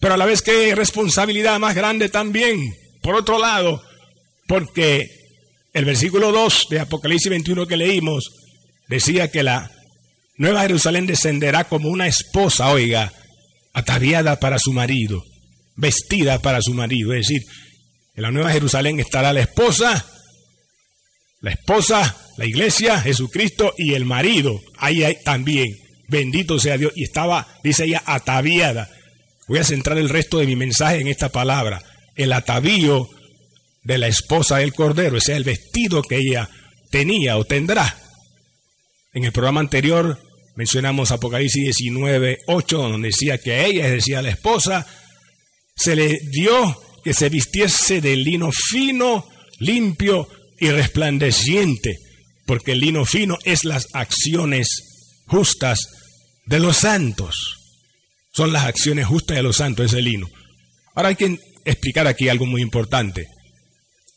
pero 0.00 0.14
a 0.14 0.16
la 0.16 0.24
vez 0.24 0.42
que 0.42 0.74
responsabilidad 0.74 1.60
más 1.60 1.74
grande 1.74 2.08
también. 2.08 2.74
Por 3.02 3.14
otro 3.14 3.38
lado, 3.38 3.82
porque 4.48 5.19
el 5.72 5.84
versículo 5.84 6.32
2 6.32 6.66
de 6.70 6.80
Apocalipsis 6.80 7.30
21 7.30 7.66
que 7.66 7.76
leímos 7.76 8.30
decía 8.88 9.30
que 9.30 9.42
la 9.42 9.70
Nueva 10.36 10.62
Jerusalén 10.62 11.06
descenderá 11.06 11.64
como 11.64 11.88
una 11.90 12.06
esposa, 12.06 12.70
oiga, 12.70 13.12
ataviada 13.72 14.40
para 14.40 14.58
su 14.58 14.72
marido, 14.72 15.22
vestida 15.76 16.40
para 16.40 16.60
su 16.62 16.74
marido. 16.74 17.12
Es 17.12 17.28
decir, 17.28 17.42
en 18.16 18.22
la 18.22 18.30
Nueva 18.30 18.50
Jerusalén 18.50 18.98
estará 18.98 19.32
la 19.32 19.42
esposa, 19.42 20.06
la 21.40 21.52
esposa, 21.52 22.16
la 22.36 22.46
iglesia, 22.46 23.00
Jesucristo 23.00 23.74
y 23.76 23.94
el 23.94 24.04
marido. 24.04 24.60
Ahí 24.78 25.04
hay 25.04 25.16
también, 25.22 25.68
bendito 26.08 26.58
sea 26.58 26.78
Dios. 26.78 26.92
Y 26.96 27.04
estaba, 27.04 27.46
dice 27.62 27.84
ella, 27.84 28.02
ataviada. 28.06 28.88
Voy 29.46 29.58
a 29.58 29.64
centrar 29.64 29.98
el 29.98 30.08
resto 30.08 30.38
de 30.38 30.46
mi 30.46 30.56
mensaje 30.56 31.00
en 31.00 31.08
esta 31.08 31.28
palabra. 31.28 31.82
El 32.16 32.32
atavío 32.32 33.08
de 33.82 33.98
la 33.98 34.08
esposa 34.08 34.58
del 34.58 34.72
Cordero, 34.72 35.16
ese 35.16 35.32
es 35.32 35.38
el 35.38 35.44
vestido 35.44 36.02
que 36.02 36.16
ella 36.16 36.48
tenía 36.90 37.36
o 37.36 37.44
tendrá. 37.44 37.98
En 39.12 39.24
el 39.24 39.32
programa 39.32 39.60
anterior 39.60 40.20
mencionamos 40.56 41.10
Apocalipsis 41.10 41.62
19, 41.62 42.38
8, 42.46 42.78
donde 42.78 43.08
decía 43.08 43.38
que 43.38 43.64
ella, 43.64 43.86
es 43.86 43.92
decir, 43.92 44.22
la 44.22 44.30
esposa, 44.30 44.86
se 45.74 45.96
le 45.96 46.18
dio 46.30 46.80
que 47.02 47.14
se 47.14 47.28
vistiese 47.28 48.00
de 48.00 48.16
lino 48.16 48.50
fino, 48.52 49.26
limpio 49.58 50.28
y 50.58 50.70
resplandeciente, 50.70 51.96
porque 52.46 52.72
el 52.72 52.80
lino 52.80 53.06
fino 53.06 53.38
es 53.44 53.64
las 53.64 53.88
acciones 53.94 55.22
justas 55.26 55.88
de 56.46 56.58
los 56.60 56.78
santos 56.78 57.60
son 58.32 58.52
las 58.52 58.64
acciones 58.64 59.06
justas 59.06 59.36
de 59.36 59.42
los 59.42 59.56
santos, 59.56 59.86
ese 59.86 60.02
lino. 60.02 60.28
Ahora 60.94 61.10
hay 61.10 61.16
que 61.16 61.38
explicar 61.64 62.06
aquí 62.06 62.28
algo 62.28 62.46
muy 62.46 62.62
importante. 62.62 63.26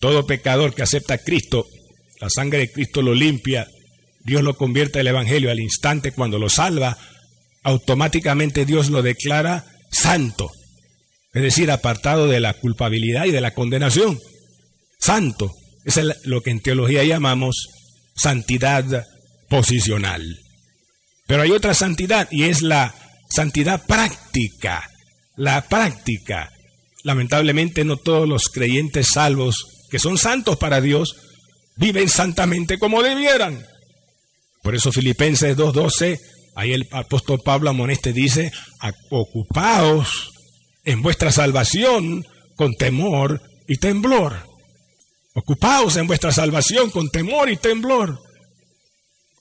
Todo 0.03 0.25
pecador 0.25 0.75
que 0.75 0.83
acepta 0.83 1.13
a 1.13 1.17
Cristo, 1.17 1.65
la 2.19 2.29
sangre 2.29 2.57
de 2.57 2.71
Cristo 2.73 3.01
lo 3.01 3.15
limpia, 3.15 3.69
Dios 4.25 4.43
lo 4.43 4.57
convierte 4.57 4.99
al 4.99 5.07
Evangelio 5.07 5.49
al 5.49 5.61
instante 5.61 6.11
cuando 6.11 6.37
lo 6.37 6.49
salva, 6.49 6.97
automáticamente 7.63 8.65
Dios 8.65 8.89
lo 8.89 9.01
declara 9.01 9.63
santo, 9.89 10.51
es 11.31 11.41
decir, 11.41 11.71
apartado 11.71 12.27
de 12.27 12.41
la 12.41 12.53
culpabilidad 12.53 13.27
y 13.27 13.31
de 13.31 13.39
la 13.39 13.53
condenación. 13.53 14.19
Santo, 14.99 15.53
es 15.85 15.97
lo 16.25 16.41
que 16.41 16.49
en 16.49 16.59
teología 16.59 17.05
llamamos 17.05 17.69
santidad 18.13 19.05
posicional. 19.47 20.37
Pero 21.27 21.43
hay 21.43 21.51
otra 21.51 21.73
santidad 21.73 22.27
y 22.29 22.43
es 22.43 22.61
la 22.61 22.93
santidad 23.29 23.85
práctica, 23.85 24.83
la 25.37 25.61
práctica. 25.61 26.51
Lamentablemente 27.05 27.85
no 27.85 27.95
todos 27.95 28.27
los 28.27 28.49
creyentes 28.49 29.07
salvos 29.13 29.72
que 29.93 29.99
son 29.99 30.17
santos 30.17 30.57
para 30.57 30.81
Dios 30.81 31.17
viven 31.75 32.09
santamente 32.09 32.79
como 32.79 33.03
debieran. 33.03 33.63
Por 34.63 34.73
eso 34.73 34.91
Filipenses 34.91 35.55
2.12, 35.55 36.19
ahí 36.55 36.73
el 36.73 36.87
apóstol 36.89 37.41
Pablo 37.45 37.69
Amoneste 37.69 38.11
dice, 38.11 38.51
ocupaos 39.11 40.31
en 40.83 41.03
vuestra 41.03 41.31
salvación 41.31 42.25
con 42.55 42.73
temor 42.73 43.39
y 43.67 43.77
temblor. 43.77 44.47
Ocupaos 45.35 45.95
en 45.97 46.07
vuestra 46.07 46.31
salvación 46.31 46.89
con 46.89 47.11
temor 47.11 47.51
y 47.51 47.57
temblor. 47.57 48.17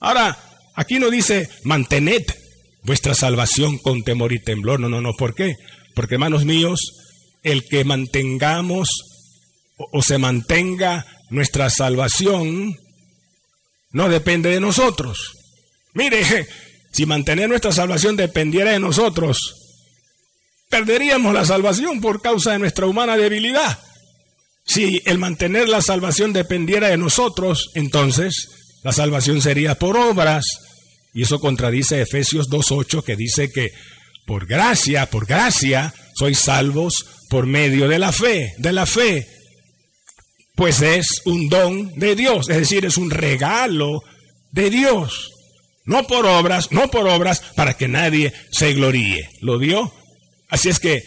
Ahora, 0.01 0.37
aquí 0.75 0.99
no 0.99 1.09
dice 1.09 1.49
mantened 1.63 2.25
vuestra 2.83 3.15
salvación 3.15 3.79
con 3.79 4.03
temor 4.03 4.31
y 4.31 4.37
temblor. 4.37 4.79
No, 4.79 4.87
no, 4.87 5.01
no. 5.01 5.13
¿Por 5.13 5.33
qué? 5.33 5.55
Porque, 5.95 6.13
hermanos 6.13 6.45
míos, 6.45 6.79
el 7.41 7.65
que 7.65 7.83
mantengamos 7.85 9.12
o, 9.77 10.01
se 10.01 10.17
mantenga 10.17 11.05
nuestra 11.29 11.69
salvación 11.69 12.77
no 13.91 14.09
depende 14.09 14.49
de 14.49 14.59
nosotros. 14.59 15.37
Mire, 15.93 16.23
si 16.91 17.05
mantener 17.05 17.49
nuestra 17.49 17.71
salvación 17.71 18.15
dependiera 18.15 18.71
de 18.71 18.79
nosotros, 18.79 19.55
perderíamos 20.69 21.33
la 21.33 21.45
salvación 21.45 22.01
por 22.01 22.21
causa 22.21 22.51
de 22.53 22.59
nuestra 22.59 22.87
humana 22.87 23.17
debilidad. 23.17 23.79
Si 24.65 25.01
el 25.05 25.17
mantener 25.17 25.69
la 25.69 25.81
salvación 25.81 26.33
dependiera 26.33 26.87
de 26.87 26.97
nosotros, 26.97 27.71
entonces 27.75 28.49
la 28.83 28.91
salvación 28.91 29.41
sería 29.41 29.75
por 29.75 29.97
obras 29.97 30.45
y 31.13 31.23
eso 31.23 31.39
contradice 31.39 32.01
Efesios 32.01 32.49
2.8 32.49 33.03
que 33.03 33.15
dice 33.15 33.51
que 33.51 33.71
por 34.25 34.47
gracia, 34.47 35.09
por 35.09 35.25
gracia, 35.25 35.93
sois 36.15 36.39
salvos 36.39 37.05
por 37.29 37.45
medio 37.45 37.87
de 37.87 37.99
la 37.99 38.11
fe, 38.11 38.53
de 38.57 38.73
la 38.73 38.85
fe. 38.85 39.27
Pues 40.55 40.81
es 40.81 41.21
un 41.25 41.49
don 41.49 41.91
de 41.95 42.15
Dios, 42.15 42.49
es 42.49 42.57
decir, 42.57 42.85
es 42.85 42.97
un 42.97 43.09
regalo 43.09 44.01
de 44.51 44.69
Dios. 44.69 45.31
No 45.85 46.07
por 46.07 46.25
obras, 46.25 46.71
no 46.71 46.89
por 46.89 47.07
obras 47.07 47.41
para 47.55 47.75
que 47.75 47.87
nadie 47.87 48.33
se 48.51 48.73
gloríe. 48.73 49.29
¿Lo 49.41 49.57
vio? 49.57 49.91
Así 50.49 50.69
es 50.69 50.79
que 50.79 51.03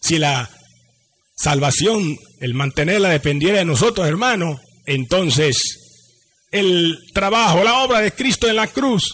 si 0.00 0.18
la 0.18 0.48
salvación, 1.36 2.16
el 2.40 2.54
mantenerla 2.54 3.10
dependiera 3.10 3.58
de 3.58 3.64
nosotros, 3.64 4.06
hermano, 4.06 4.60
entonces 4.86 5.86
el 6.50 6.96
trabajo, 7.12 7.62
la 7.64 7.82
obra 7.84 8.00
de 8.00 8.12
Cristo 8.12 8.48
en 8.48 8.56
la 8.56 8.68
cruz 8.68 9.12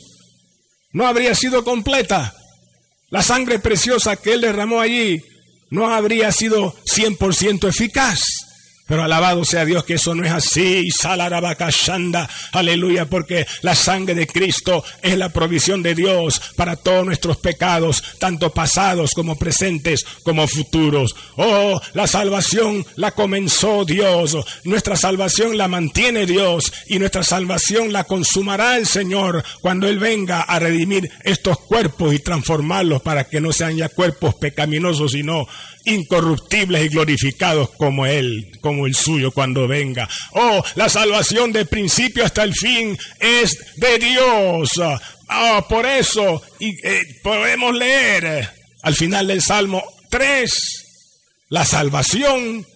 no 0.93 1.07
habría 1.07 1.35
sido 1.35 1.65
completa. 1.65 2.35
La 3.11 3.23
sangre 3.23 3.59
preciosa 3.59 4.17
que 4.17 4.35
Él 4.35 4.43
derramó 4.43 4.81
allí 4.81 5.23
no 5.71 5.93
habría 5.93 6.31
sido 6.33 6.75
100% 6.85 7.69
eficaz. 7.69 8.21
Pero 8.87 9.05
alabado 9.05 9.45
sea 9.45 9.65
Dios 9.65 9.85
que 9.85 9.95
eso 9.95 10.15
no 10.15 10.25
es 10.25 10.33
así. 10.33 10.91
Salarabakashanda. 10.91 12.29
Aleluya, 12.53 13.07
porque 13.07 13.47
la 13.63 13.75
sangre 13.75 14.15
de 14.15 14.27
Cristo 14.27 14.85
es 15.03 15.17
la 15.17 15.31
provisión 15.31 15.83
de 15.83 15.95
Dios 15.95 16.41
para 16.57 16.77
todos 16.77 17.05
nuestros 17.05 17.39
pecados, 17.39 18.03
tanto 18.19 18.53
pasados 18.53 19.13
como 19.13 19.37
presentes 19.37 20.05
como 20.23 20.47
futuros. 20.49 21.15
Oh, 21.37 21.81
la 21.95 22.07
salvación 22.07 22.85
la 22.97 23.13
comenzó 23.13 23.85
Dios. 23.85 24.37
Nuestra 24.65 24.97
salvación 24.97 25.57
la 25.57 25.69
mantiene 25.69 26.27
Dios 26.27 26.73
y 26.87 26.99
nuestra 26.99 27.23
salvación 27.23 27.93
la 27.93 28.05
consumará 28.05 28.77
el 28.77 28.87
Señor 28.87 29.45
cuando 29.61 29.89
Él 29.89 29.99
venga 29.99 30.43
a 30.43 30.59
redimir 30.59 31.11
estos 31.25 31.59
cuerpos 31.59 32.15
y 32.15 32.19
transformarlos 32.19 33.03
para 33.03 33.25
que 33.25 33.41
no 33.41 33.53
sean 33.53 33.77
ya 33.77 33.89
cuerpos 33.89 34.35
pecaminosos, 34.35 35.13
sino 35.13 35.47
incorruptibles 35.85 36.85
y 36.85 36.89
glorificados 36.89 37.71
como 37.71 38.07
Él, 38.07 38.53
como 38.61 38.87
el 38.87 38.95
suyo 38.95 39.31
cuando 39.33 39.67
venga. 39.67 40.09
Oh, 40.33 40.63
la 40.75 40.89
salvación 40.89 41.53
de 41.53 41.65
principio 41.65 42.25
hasta 42.25 42.43
el 42.43 42.55
fin 42.55 42.97
es 43.21 43.59
de 43.77 43.99
Dios. 43.99 44.71
Oh, 45.29 45.67
por 45.69 45.87
eso 45.87 46.43
y, 46.59 46.71
eh, 46.87 47.03
podemos 47.23 47.75
leer 47.75 48.49
al 48.83 48.95
final 48.95 49.29
del 49.29 49.43
Salmo 49.43 49.83
3, 50.11 50.51
la 51.49 51.65
salvación 51.65 52.67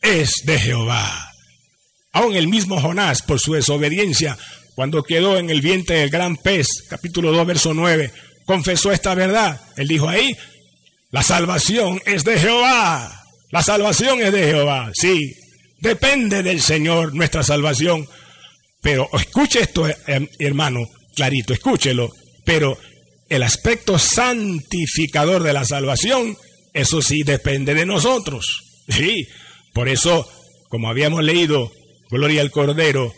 es 0.00 0.42
de 0.44 0.58
Jehová. 0.58 1.32
Aún 2.12 2.34
el 2.34 2.48
mismo 2.48 2.80
Jonás, 2.80 3.22
por 3.22 3.38
su 3.38 3.54
desobediencia, 3.54 4.38
cuando 4.74 5.02
quedó 5.02 5.38
en 5.38 5.50
el 5.50 5.60
vientre 5.60 5.98
del 5.98 6.10
gran 6.10 6.36
pez, 6.36 6.68
capítulo 6.88 7.32
2, 7.32 7.46
verso 7.46 7.74
9, 7.74 8.12
confesó 8.46 8.92
esta 8.92 9.14
verdad. 9.14 9.60
Él 9.76 9.88
dijo 9.88 10.08
ahí, 10.08 10.36
la 11.10 11.22
salvación 11.22 12.00
es 12.06 12.24
de 12.24 12.38
Jehová. 12.38 13.24
La 13.50 13.62
salvación 13.62 14.20
es 14.22 14.32
de 14.32 14.44
Jehová. 14.44 14.90
Sí, 14.94 15.34
depende 15.80 16.42
del 16.42 16.60
Señor 16.60 17.14
nuestra 17.14 17.42
salvación. 17.42 18.06
Pero 18.80 19.08
escuche 19.12 19.60
esto, 19.60 19.88
eh, 19.88 19.96
hermano, 20.38 20.86
clarito, 21.14 21.52
escúchelo. 21.52 22.10
Pero 22.44 22.78
el 23.28 23.42
aspecto 23.42 23.98
santificador 23.98 25.42
de 25.42 25.52
la 25.52 25.64
salvación, 25.64 26.36
eso 26.72 27.02
sí 27.02 27.22
depende 27.24 27.74
de 27.74 27.86
nosotros. 27.86 28.82
Sí, 28.88 29.26
por 29.74 29.88
eso, 29.88 30.28
como 30.68 30.88
habíamos 30.88 31.24
leído, 31.24 31.72
Gloria 32.08 32.40
al 32.40 32.50
Cordero, 32.50 33.12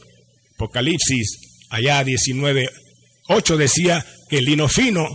Apocalipsis, 0.55 1.39
allá 1.71 2.05
19, 2.05 2.69
8 3.29 3.57
decía 3.57 4.05
que 4.29 4.39
el 4.39 4.45
lino 4.45 4.69
fino 4.69 5.09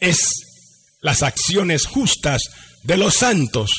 es 0.00 0.53
las 1.04 1.22
acciones 1.22 1.84
justas 1.84 2.42
de 2.82 2.96
los 2.96 3.14
santos. 3.14 3.70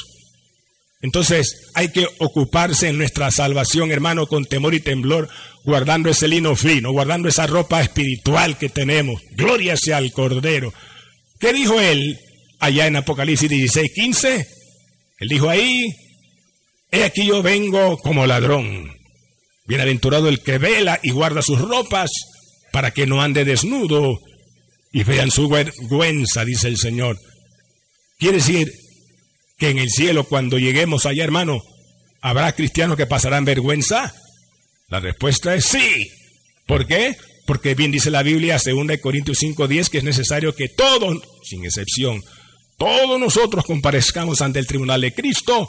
Entonces 1.01 1.72
hay 1.74 1.89
que 1.89 2.08
ocuparse 2.20 2.88
en 2.88 3.00
nuestra 3.00 3.32
salvación, 3.32 3.91
hermano, 3.91 4.27
con 4.27 4.46
temor 4.46 4.75
y 4.75 4.79
temblor, 4.79 5.27
guardando 5.63 6.12
ese 6.12 6.27
lino 6.27 6.55
fino, 6.55 6.91
guardando 6.91 7.27
esa 7.27 7.48
ropa 7.48 7.82
espiritual 7.82 8.60
que 8.60 8.70
tenemos. 8.70 9.22
Gloria 9.32 9.75
sea 9.75 9.98
al 9.98 10.12
Cordero. 10.12 10.72
¿Qué 11.39 11.51
dijo 11.51 11.82
él 11.82 12.20
allá 12.60 12.86
en 12.86 12.98
Apocalipsis 12.98 13.50
16, 13.50 13.91
15? 13.91 14.48
Él 15.20 15.27
dijo 15.27 15.50
ahí, 15.50 15.96
he 16.91 17.03
aquí 17.05 17.25
yo 17.25 17.41
vengo 17.41 17.98
como 17.98 18.27
ladrón. 18.27 18.91
Bienaventurado 19.65 20.29
el 20.29 20.41
que 20.41 20.60
vela 20.60 21.00
y 21.01 21.10
guarda 21.10 21.41
sus 21.41 21.60
ropas 21.60 22.12
para 22.72 22.91
que 22.91 23.08
no 23.08 23.24
ande 23.24 23.46
desnudo 23.46 24.20
y 24.96 25.04
vean 25.04 25.30
su 25.30 25.50
vergüenza, 25.50 26.46
dice 26.46 26.70
el 26.70 26.78
Señor. 26.78 27.20
Quiere 28.18 28.38
decir 28.38 28.72
que 29.58 29.68
en 29.68 29.78
el 29.78 29.90
cielo, 29.90 30.24
cuando 30.24 30.58
lleguemos 30.58 31.05
allá, 31.05 31.25
hermano, 31.25 31.62
¿habrá 32.22 32.53
cristianos 32.53 32.96
que 32.96 33.05
pasarán 33.05 33.44
vergüenza? 33.44 34.14
La 34.88 35.01
respuesta 35.01 35.53
es 35.53 35.66
sí. 35.66 36.10
¿Por 36.66 36.88
qué? 36.88 37.18
Porque 37.46 37.75
bien 37.75 37.92
dice 37.92 38.10
la 38.10 38.24
Biblia, 38.24 38.58
2 38.58 38.98
Corintios 39.01 39.38
5:10, 39.40 39.90
que 39.90 39.98
es 39.98 40.05
necesario 40.05 40.55
que 40.55 40.70
todos, 40.70 41.22
sin 41.44 41.66
excepción, 41.66 42.24
todos 42.77 43.20
nosotros 43.20 43.66
comparezcamos 43.66 44.40
ante 44.40 44.60
el 44.60 44.68
tribunal 44.68 45.01
de 45.01 45.14
Cristo 45.14 45.68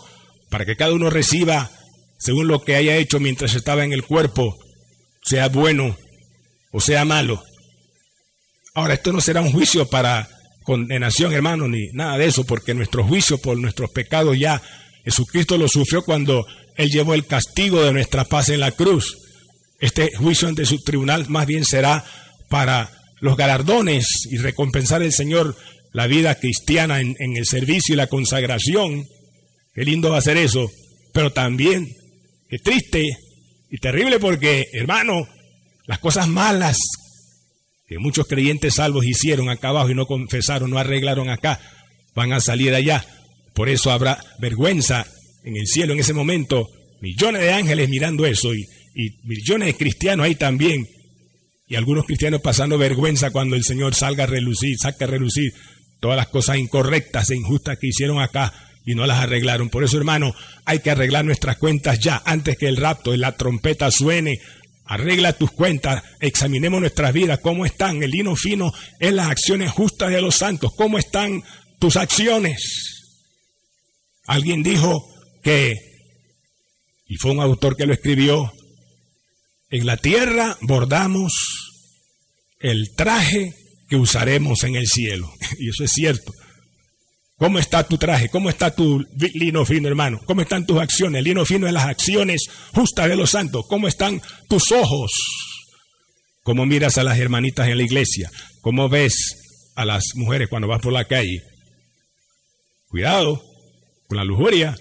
para 0.51 0.65
que 0.65 0.77
cada 0.77 0.93
uno 0.93 1.11
reciba 1.11 1.69
según 2.17 2.47
lo 2.47 2.63
que 2.63 2.77
haya 2.77 2.97
hecho 2.97 3.19
mientras 3.19 3.57
estaba 3.57 3.83
en 3.83 3.93
el 3.93 4.05
cuerpo, 4.05 4.57
sea 5.25 5.49
bueno 5.49 5.97
o 6.71 6.81
sea 6.81 7.05
malo. 7.05 7.43
Ahora, 8.77 8.93
esto 8.93 9.11
no 9.11 9.23
será 9.23 9.41
un 9.41 9.53
juicio 9.53 9.89
para 9.89 10.29
condenación, 10.63 11.33
hermano, 11.33 11.67
ni 11.67 11.89
nada 11.95 12.19
de 12.19 12.27
eso, 12.27 12.45
porque 12.45 12.75
nuestro 12.75 13.05
juicio 13.05 13.39
por 13.39 13.57
nuestros 13.57 13.91
pecados 13.91 14.37
ya 14.39 14.61
Jesucristo 15.03 15.57
lo 15.57 15.67
sufrió 15.67 16.05
cuando 16.05 16.47
Él 16.77 16.91
llevó 16.91 17.15
el 17.15 17.25
castigo 17.25 17.83
de 17.83 17.95
nuestra 17.95 18.27
paz 18.27 18.51
en 18.51 18.61
la 18.61 18.73
cruz. 18.73 19.17
Este 19.81 20.15
juicio 20.15 20.47
ante 20.47 20.67
su 20.67 20.79
tribunal 20.83 21.25
más 21.31 21.47
bien 21.47 21.65
será 21.65 22.05
para 22.51 22.91
los 23.21 23.39
galardones 23.39 24.27
y 24.31 24.37
recompensar 24.37 25.01
al 25.01 25.13
Señor 25.15 25.57
la 25.95 26.07
vida 26.07 26.35
cristiana 26.35 27.01
en, 27.01 27.17
en 27.19 27.35
el 27.35 27.47
servicio 27.47 27.95
y 27.95 27.97
la 27.97 28.09
consagración. 28.09 29.07
Qué 29.73 29.85
lindo 29.87 30.11
va 30.11 30.19
a 30.19 30.21
ser 30.21 30.37
eso, 30.37 30.71
pero 31.15 31.33
también, 31.33 31.89
qué 32.51 32.59
triste 32.59 33.09
y 33.71 33.79
terrible 33.79 34.19
porque, 34.19 34.67
hermano, 34.75 35.27
las 35.87 35.99
cosas 35.99 36.29
malas 36.29 36.77
que 37.87 37.99
muchos 37.99 38.27
creyentes 38.27 38.75
salvos 38.75 39.07
hicieron 39.07 39.49
acá 39.49 39.69
abajo 39.69 39.91
y 39.91 39.95
no 39.95 40.07
confesaron, 40.07 40.71
no 40.71 40.79
arreglaron 40.79 41.29
acá, 41.29 41.61
van 42.15 42.33
a 42.33 42.41
salir 42.41 42.75
allá. 42.75 43.05
Por 43.55 43.69
eso 43.69 43.91
habrá 43.91 44.19
vergüenza 44.39 45.07
en 45.45 45.57
el 45.57 45.67
cielo 45.67 45.93
en 45.93 46.01
ese 46.01 46.13
momento. 46.13 46.69
Millones 47.01 47.43
de 47.43 47.53
ángeles 47.53 47.89
mirando 47.89 48.27
eso 48.27 48.55
y, 48.55 48.67
millones 49.25 49.69
de 49.69 49.75
cristianos 49.75 50.27
ahí 50.27 50.35
también. 50.35 50.87
Y 51.69 51.77
algunos 51.77 52.07
cristianos 52.07 52.41
pasando 52.41 52.79
vergüenza 52.79 53.31
cuando 53.31 53.57
el 53.57 53.65
Señor 53.65 53.95
salga 53.95 54.25
a 54.25 54.27
relucir, 54.27 54.77
saca 54.79 55.05
a 55.05 55.09
relucir 55.09 55.53
todas 56.01 56.17
las 56.17 56.29
cosas 56.29 56.57
incorrectas 56.57 57.31
e 57.31 57.37
injustas 57.37 57.79
que 57.79 57.89
hicieron 57.89 58.21
acá 58.21 58.53
y 58.85 58.95
no 58.95 59.07
las 59.07 59.19
arreglaron. 59.19 59.69
Por 59.69 59.85
eso, 59.85 59.99
hermano, 59.99 60.35
hay 60.65 60.79
que 60.79 60.91
arreglar 60.91 61.25
nuestras 61.25 61.57
cuentas 61.57 61.99
ya, 61.99 62.23
antes 62.25 62.57
que 62.57 62.69
el 62.69 62.77
rapto 62.77 63.15
y 63.15 63.19
la 63.19 63.37
trompeta 63.37 63.91
suene, 63.91 64.39
Arregla 64.89 65.33
tus 65.33 65.51
cuentas, 65.51 66.03
examinemos 66.21 66.81
nuestras 66.81 67.13
vidas, 67.13 67.41
cómo 67.41 67.67
están. 67.67 68.03
El 68.03 68.11
lino 68.11 68.37
fino 68.37 68.73
en 69.01 69.17
las 69.17 69.29
acciones 69.29 69.73
justas 69.73 70.11
de 70.11 70.23
los 70.23 70.37
santos. 70.37 70.73
¿Cómo 70.77 70.99
están 70.99 71.43
tus 71.79 71.97
acciones? 71.97 73.07
Alguien 74.27 74.63
dijo 74.63 75.05
que, 75.43 75.75
y 77.07 77.17
fue 77.17 77.33
un 77.33 77.41
autor 77.41 77.77
que 77.77 77.87
lo 77.87 77.95
escribió, 77.95 78.53
en 79.71 79.87
la 79.87 79.97
tierra 79.97 80.57
bordamos 80.61 81.33
el 82.61 82.95
traje 82.97 83.55
que 83.89 83.97
usaremos 83.97 84.63
en 84.65 84.77
el 84.77 84.87
cielo. 84.87 85.33
Y 85.59 85.71
eso 85.71 85.85
es 85.85 85.93
cierto. 85.93 86.33
¿Cómo 87.39 87.59
está 87.59 87.83
tu 87.87 87.99
traje? 87.99 88.31
¿Cómo 88.31 88.49
está 88.49 88.75
tu 88.75 89.05
lino 89.35 89.67
fino, 89.67 89.89
hermano? 89.89 90.21
¿Cómo 90.25 90.41
están 90.41 90.65
tus 90.65 90.81
acciones? 90.81 91.19
El 91.19 91.25
lino 91.27 91.45
fino 91.45 91.67
es 91.67 91.73
las 91.73 91.85
acciones 91.85 92.47
justas 92.73 93.09
de 93.09 93.17
los 93.17 93.31
santos. 93.31 93.67
¿Cómo 93.69 93.89
están 93.89 94.23
tus 94.49 94.73
ojos? 94.73 95.13
¿Cómo 96.43 96.65
miras 96.65 96.97
a 96.97 97.05
las 97.05 97.19
hermanitas 97.19 97.69
en 97.69 97.77
la 97.77 97.83
iglesia? 97.83 98.31
¿Cómo 98.63 98.89
ves 98.89 99.73
a 99.75 99.85
las 99.85 100.05
mujeres 100.15 100.49
cuando 100.49 100.67
vas 100.67 100.81
por 100.81 100.95
la 100.95 101.05
calle? 101.05 101.43
Cuidado 102.89 103.43
con 104.09 104.17
la 104.17 104.25
lujuria. 104.25 104.75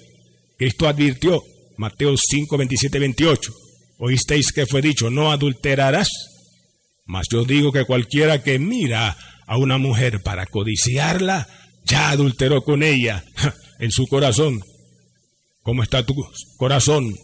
Cristo 0.57 0.87
advirtió, 0.87 1.43
Mateo 1.75 2.15
5, 2.15 2.57
27, 2.57 2.99
28. 2.99 3.53
Oísteis 3.97 4.53
que 4.53 4.65
fue 4.65 4.81
dicho, 4.81 5.09
no 5.09 5.31
adulterarás. 5.31 6.09
Mas 7.05 7.27
yo 7.29 7.43
digo 7.43 7.73
que 7.73 7.83
cualquiera 7.83 8.41
que 8.41 8.59
mira 8.59 9.17
a 9.45 9.57
una 9.57 9.77
mujer 9.77 10.21
para 10.23 10.45
codiciarla, 10.45 11.47
ya 11.85 12.09
adulteró 12.09 12.63
con 12.63 12.83
ella 12.83 13.23
en 13.79 13.91
su 13.91 14.07
corazón. 14.07 14.61
¿Cómo 15.61 15.83
está 15.83 16.05
tu 16.05 16.15
corazón? 16.57 17.15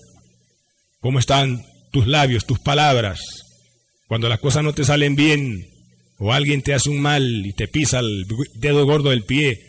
¿Cómo 0.99 1.19
están 1.19 1.65
tus 1.91 2.07
labios, 2.07 2.45
tus 2.45 2.59
palabras? 2.59 3.19
Cuando 4.07 4.29
las 4.29 4.39
cosas 4.39 4.63
no 4.63 4.73
te 4.73 4.85
salen 4.85 5.15
bien 5.15 5.67
o 6.17 6.31
alguien 6.33 6.61
te 6.61 6.73
hace 6.73 6.89
un 6.89 7.01
mal 7.01 7.45
y 7.45 7.53
te 7.53 7.67
pisa 7.67 7.99
el 7.99 8.25
dedo 8.55 8.85
gordo 8.85 9.09
del 9.09 9.25
pie, 9.25 9.59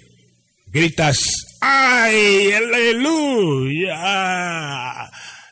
gritas, 0.67 1.19
¡ay, 1.61 2.53
aleluya! 2.53 3.91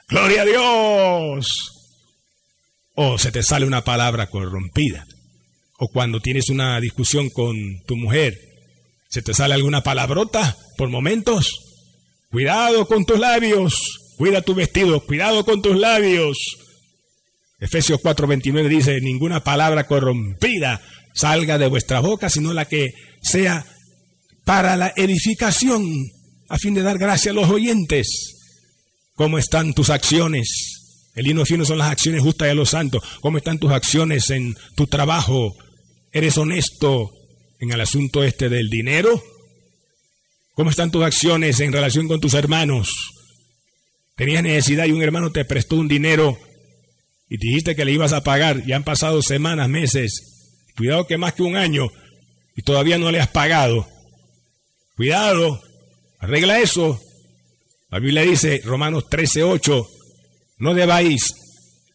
¡Gloria 0.09 0.43
a 0.43 0.45
Dios! 0.45 1.47
O 2.95 3.17
se 3.17 3.33
te 3.33 3.43
sale 3.43 3.65
una 3.65 3.85
palabra 3.85 4.27
corrompida. 4.29 5.07
O 5.79 5.89
cuando 5.89 6.21
tienes 6.21 6.51
una 6.51 6.79
discusión 6.81 7.31
con 7.31 7.57
tu 7.87 7.97
mujer 7.97 8.50
¿Se 9.11 9.23
te 9.23 9.35
sale 9.35 9.55
alguna 9.55 9.83
palabrota 9.83 10.57
por 10.77 10.89
momentos? 10.89 11.59
Cuidado 12.31 12.87
con 12.87 13.05
tus 13.05 13.19
labios. 13.19 13.75
Cuida 14.17 14.41
tu 14.41 14.55
vestido. 14.55 15.05
Cuidado 15.05 15.45
con 15.45 15.61
tus 15.61 15.77
labios. 15.77 16.39
Efesios 17.59 18.01
4:29 18.01 18.69
dice, 18.69 19.01
ninguna 19.01 19.43
palabra 19.43 19.89
corrompida 19.89 20.81
salga 21.13 21.59
de 21.59 21.67
vuestra 21.67 21.99
boca, 21.99 22.31
sino 22.31 22.55
la 22.55 22.67
que 22.67 22.93
sea 23.21 23.67
para 24.45 24.77
la 24.77 24.93
edificación, 24.97 25.85
a 26.49 26.57
fin 26.59 26.75
de 26.75 26.83
dar 26.83 26.97
gracia 26.97 27.33
a 27.33 27.35
los 27.35 27.51
oyentes. 27.51 28.37
¿Cómo 29.15 29.39
están 29.39 29.75
tus 29.75 29.91
acciones? 29.91 31.11
El 31.17 31.27
himno 31.27 31.45
fino 31.45 31.65
son 31.65 31.79
las 31.79 31.91
acciones 31.91 32.23
justas 32.23 32.49
de 32.49 32.55
los 32.55 32.71
santos. 32.71 33.03
¿Cómo 33.21 33.39
están 33.39 33.59
tus 33.59 33.73
acciones 33.73 34.31
en 34.31 34.57
tu 34.77 34.87
trabajo? 34.87 35.57
¿Eres 36.13 36.39
honesto 36.39 37.11
en 37.61 37.73
el 37.73 37.81
asunto 37.81 38.25
este 38.25 38.49
del 38.49 38.69
dinero? 38.69 39.23
¿Cómo 40.55 40.71
están 40.71 40.91
tus 40.91 41.05
acciones 41.05 41.61
en 41.61 41.73
relación 41.73 42.09
con 42.09 42.21
tus 42.21 42.35
hermanos? 42.35 42.91
Tenías 44.17 44.43
necesidad 44.43 44.87
y 44.87 44.93
un 44.93 45.03
hermano 45.03 45.31
te 45.31 45.45
prestó 45.45 45.77
un 45.77 45.89
dinero 45.89 46.39
y 47.29 47.39
dijiste 47.39 47.77
que 47.77 47.85
le 47.85 47.93
ibas 47.93 48.13
a 48.13 48.23
pagar. 48.23 48.67
Ya 48.67 48.77
han 48.77 48.85
pasado 48.85 49.23
semanas, 49.23 49.69
meses. 49.69 50.67
Cuidado 50.77 51.07
que 51.07 51.17
más 51.17 51.35
que 51.35 51.43
un 51.43 51.57
año 51.57 51.89
y 52.57 52.63
todavía 52.63 52.99
no 52.99 53.11
le 53.11 53.21
has 53.21 53.29
pagado. 53.29 53.89
Cuidado, 54.97 55.63
arregla 56.19 56.61
eso. 56.61 57.01
La 57.91 57.99
Biblia 57.99 58.23
dice, 58.23 58.61
Romanos 58.65 59.05
13:8, 59.09 59.87
no 60.59 60.75
debáis 60.75 61.35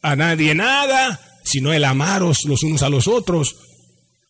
a 0.01 0.15
nadie 0.15 0.55
nada, 0.55 1.19
sino 1.43 1.73
el 1.73 1.83
amaros 1.83 2.45
los 2.45 2.63
unos 2.63 2.81
a 2.81 2.89
los 2.89 3.07
otros, 3.07 3.55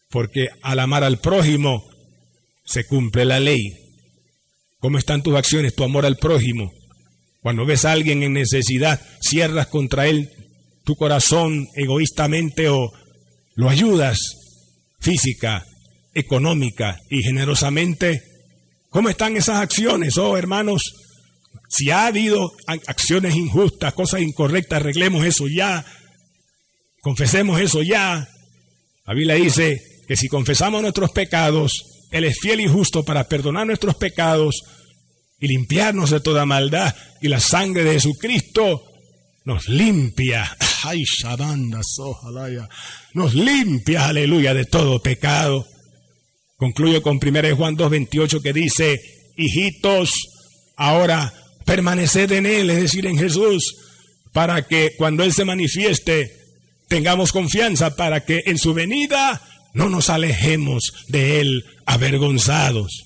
porque 0.09 0.47
al 0.61 0.79
amar 0.79 1.03
al 1.03 1.19
prójimo 1.19 1.83
se 2.65 2.85
cumple 2.85 3.25
la 3.25 3.39
ley. 3.39 3.73
¿Cómo 4.79 4.97
están 4.97 5.23
tus 5.23 5.35
acciones, 5.35 5.75
tu 5.75 5.83
amor 5.83 6.05
al 6.05 6.17
prójimo? 6.17 6.71
Cuando 7.41 7.65
ves 7.65 7.85
a 7.85 7.91
alguien 7.91 8.23
en 8.23 8.33
necesidad, 8.33 8.99
cierras 9.21 9.67
contra 9.67 10.07
él 10.07 10.29
tu 10.83 10.95
corazón 10.95 11.67
egoístamente 11.75 12.69
o 12.69 12.91
lo 13.55 13.69
ayudas 13.69 14.17
física, 14.99 15.65
económica 16.13 16.97
y 17.09 17.21
generosamente. 17.21 18.23
¿Cómo 18.89 19.09
están 19.09 19.37
esas 19.37 19.57
acciones, 19.59 20.17
oh 20.17 20.37
hermanos? 20.37 20.81
Si 21.69 21.89
ha 21.89 22.07
habido 22.07 22.51
acciones 22.87 23.35
injustas, 23.35 23.93
cosas 23.93 24.21
incorrectas, 24.21 24.79
arreglemos 24.81 25.25
eso 25.25 25.47
ya. 25.47 25.85
Confesemos 27.01 27.59
eso 27.59 27.81
ya. 27.81 28.27
La 29.05 29.13
Biblia 29.13 29.35
dice 29.35 29.81
que 30.07 30.15
si 30.15 30.27
confesamos 30.27 30.81
nuestros 30.81 31.11
pecados, 31.11 31.71
Él 32.11 32.23
es 32.25 32.37
fiel 32.39 32.61
y 32.61 32.67
justo 32.67 33.03
para 33.03 33.27
perdonar 33.27 33.67
nuestros 33.67 33.95
pecados 33.95 34.63
y 35.39 35.47
limpiarnos 35.47 36.09
de 36.09 36.19
toda 36.19 36.45
maldad. 36.45 36.95
Y 37.21 37.27
la 37.27 37.39
sangre 37.39 37.83
de 37.83 37.93
Jesucristo 37.93 38.83
nos 39.45 39.67
limpia. 39.67 40.55
Ay, 40.83 41.03
Nos 43.13 43.33
limpia, 43.33 44.07
aleluya, 44.07 44.53
de 44.53 44.65
todo 44.65 45.01
pecado. 45.01 45.65
Concluyo 46.57 47.01
con 47.01 47.17
1 47.17 47.55
Juan 47.55 47.75
2.28 47.75 48.41
que 48.41 48.53
dice, 48.53 49.01
hijitos, 49.35 50.11
ahora 50.77 51.33
permaneced 51.65 52.31
en 52.31 52.45
Él, 52.45 52.69
es 52.69 52.81
decir, 52.81 53.07
en 53.07 53.17
Jesús, 53.17 53.75
para 54.31 54.67
que 54.67 54.93
cuando 54.97 55.23
Él 55.23 55.33
se 55.33 55.45
manifieste 55.45 56.31
tengamos 56.87 57.31
confianza, 57.31 57.95
para 57.95 58.23
que 58.23 58.43
en 58.45 58.57
su 58.57 58.73
venida 58.73 59.41
no 59.75 59.89
nos 59.89 60.09
alejemos 60.09 60.93
de 61.09 61.41
Él 61.41 61.65
avergonzados. 61.85 63.03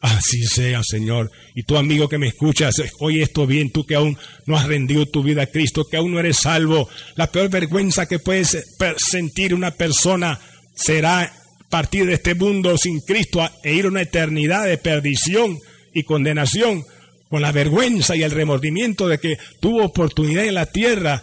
Así 0.00 0.46
sea, 0.46 0.82
Señor. 0.82 1.30
Y 1.54 1.64
tú, 1.64 1.76
amigo 1.76 2.08
que 2.08 2.16
me 2.16 2.28
escuchas, 2.28 2.76
oye 3.00 3.22
esto 3.22 3.46
bien, 3.46 3.70
tú 3.70 3.84
que 3.84 3.96
aún 3.96 4.16
no 4.46 4.56
has 4.56 4.66
rendido 4.66 5.04
tu 5.04 5.22
vida 5.22 5.42
a 5.42 5.46
Cristo, 5.46 5.84
que 5.84 5.98
aún 5.98 6.14
no 6.14 6.20
eres 6.20 6.38
salvo. 6.38 6.88
La 7.16 7.30
peor 7.30 7.50
vergüenza 7.50 8.06
que 8.06 8.20
puedes 8.20 8.56
sentir 8.96 9.52
una 9.52 9.72
persona 9.72 10.40
será 10.74 11.30
partir 11.68 12.06
de 12.06 12.14
este 12.14 12.34
mundo 12.34 12.78
sin 12.78 13.00
Cristo 13.00 13.46
e 13.62 13.74
ir 13.74 13.84
a 13.84 13.88
una 13.88 14.02
eternidad 14.02 14.64
de 14.64 14.78
perdición 14.78 15.58
y 15.92 16.04
condenación 16.04 16.84
con 17.28 17.42
la 17.42 17.52
vergüenza 17.52 18.16
y 18.16 18.22
el 18.22 18.30
remordimiento 18.30 19.06
de 19.08 19.18
que 19.18 19.38
tuvo 19.60 19.84
oportunidad 19.84 20.44
en 20.44 20.54
la 20.54 20.66
tierra 20.66 21.22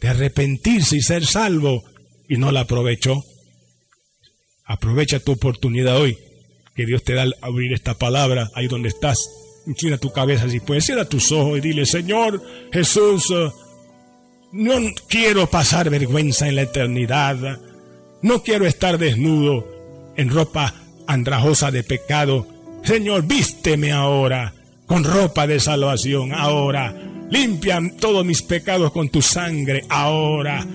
de 0.00 0.08
arrepentirse 0.08 0.96
y 0.96 1.02
ser 1.02 1.24
salvo 1.24 1.84
y 2.28 2.36
no 2.36 2.52
la 2.52 2.60
aprovechó. 2.60 3.24
Aprovecha 4.68 5.18
tu 5.18 5.32
oportunidad 5.32 5.96
hoy, 5.96 6.18
que 6.74 6.86
Dios 6.86 7.02
te 7.02 7.14
da 7.14 7.22
al 7.22 7.34
abrir 7.40 7.72
esta 7.72 7.94
palabra 7.94 8.50
ahí 8.54 8.68
donde 8.68 8.90
estás. 8.90 9.18
Inclina 9.66 9.98
tu 9.98 10.12
cabeza 10.12 10.48
si 10.48 10.60
puedes, 10.60 10.84
cierra 10.84 11.06
tus 11.06 11.32
ojos 11.32 11.58
y 11.58 11.60
dile, 11.60 11.86
Señor 11.86 12.42
Jesús, 12.72 13.32
no 14.52 14.72
quiero 15.08 15.48
pasar 15.48 15.90
vergüenza 15.90 16.48
en 16.48 16.56
la 16.56 16.62
eternidad, 16.62 17.58
no 18.22 18.42
quiero 18.42 18.66
estar 18.66 18.98
desnudo 18.98 19.66
en 20.16 20.28
ropa 20.28 20.74
andrajosa 21.06 21.70
de 21.70 21.82
pecado. 21.82 22.46
Señor, 22.84 23.26
vísteme 23.26 23.92
ahora 23.92 24.52
con 24.86 25.04
ropa 25.04 25.46
de 25.46 25.60
salvación 25.60 26.32
ahora. 26.34 26.94
Limpia 27.30 27.80
todos 28.00 28.24
mis 28.24 28.42
pecados 28.42 28.92
con 28.92 29.08
tu 29.08 29.22
sangre 29.22 29.84
ahora. 29.88 30.66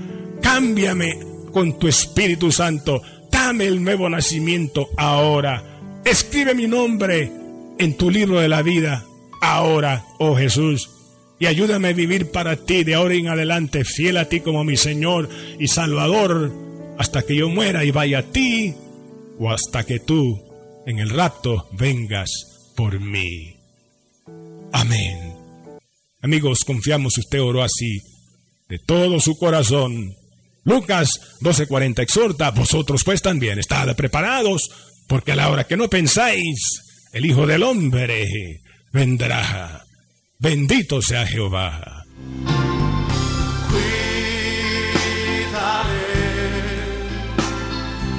Cámbiame 0.42 1.20
con 1.52 1.78
tu 1.78 1.88
Espíritu 1.88 2.52
Santo. 2.52 3.02
Dame 3.46 3.66
el 3.66 3.84
nuevo 3.84 4.10
nacimiento 4.10 4.90
ahora. 4.96 6.02
Escribe 6.06 6.56
mi 6.56 6.66
nombre 6.66 7.30
en 7.78 7.98
tu 7.98 8.10
libro 8.10 8.40
de 8.40 8.48
la 8.48 8.62
vida 8.62 9.06
ahora, 9.42 10.06
oh 10.18 10.34
Jesús. 10.38 10.90
Y 11.40 11.48
ayúdame 11.48 11.90
a 11.90 11.94
vivir 11.94 12.32
para 12.32 12.56
ti 12.56 12.86
de 12.86 12.96
ahora 12.96 13.16
en 13.16 13.28
adelante, 13.28 13.84
fiel 13.84 14.16
a 14.16 14.30
ti 14.30 14.40
como 14.40 14.64
mi 14.64 14.78
Señor 14.78 15.28
y 15.60 15.68
Salvador, 15.68 16.54
hasta 16.98 17.24
que 17.24 17.36
yo 17.36 17.50
muera 17.50 17.84
y 17.84 17.92
vaya 17.92 18.20
a 18.20 18.24
ti, 18.32 18.76
o 19.38 19.52
hasta 19.52 19.86
que 19.86 20.00
tú 20.00 20.42
en 20.86 21.00
el 21.00 21.10
rapto 21.10 21.68
vengas 21.74 22.30
por 22.78 22.98
mí. 23.02 23.58
Amén. 24.72 25.36
Amigos, 26.22 26.64
confiamos 26.64 27.18
usted 27.18 27.42
oró 27.42 27.62
así, 27.62 28.00
de 28.70 28.80
todo 28.80 29.20
su 29.20 29.38
corazón. 29.38 30.16
Lucas 30.64 31.38
12:40 31.42 32.02
exhorta, 32.02 32.52
vosotros 32.52 33.04
pues 33.04 33.22
también 33.22 33.60
estad 33.60 33.96
preparados, 33.96 34.70
porque 35.08 35.34
a 35.34 35.36
la 35.36 35.50
hora 35.50 35.66
que 35.66 35.78
no 35.78 35.90
pensáis, 35.90 36.82
el 37.12 37.26
Hijo 37.26 37.46
del 37.46 37.64
Hombre 37.64 38.62
vendrá. 38.92 39.86
Bendito 40.40 41.02
sea 41.02 41.26
Jehová. 41.26 42.00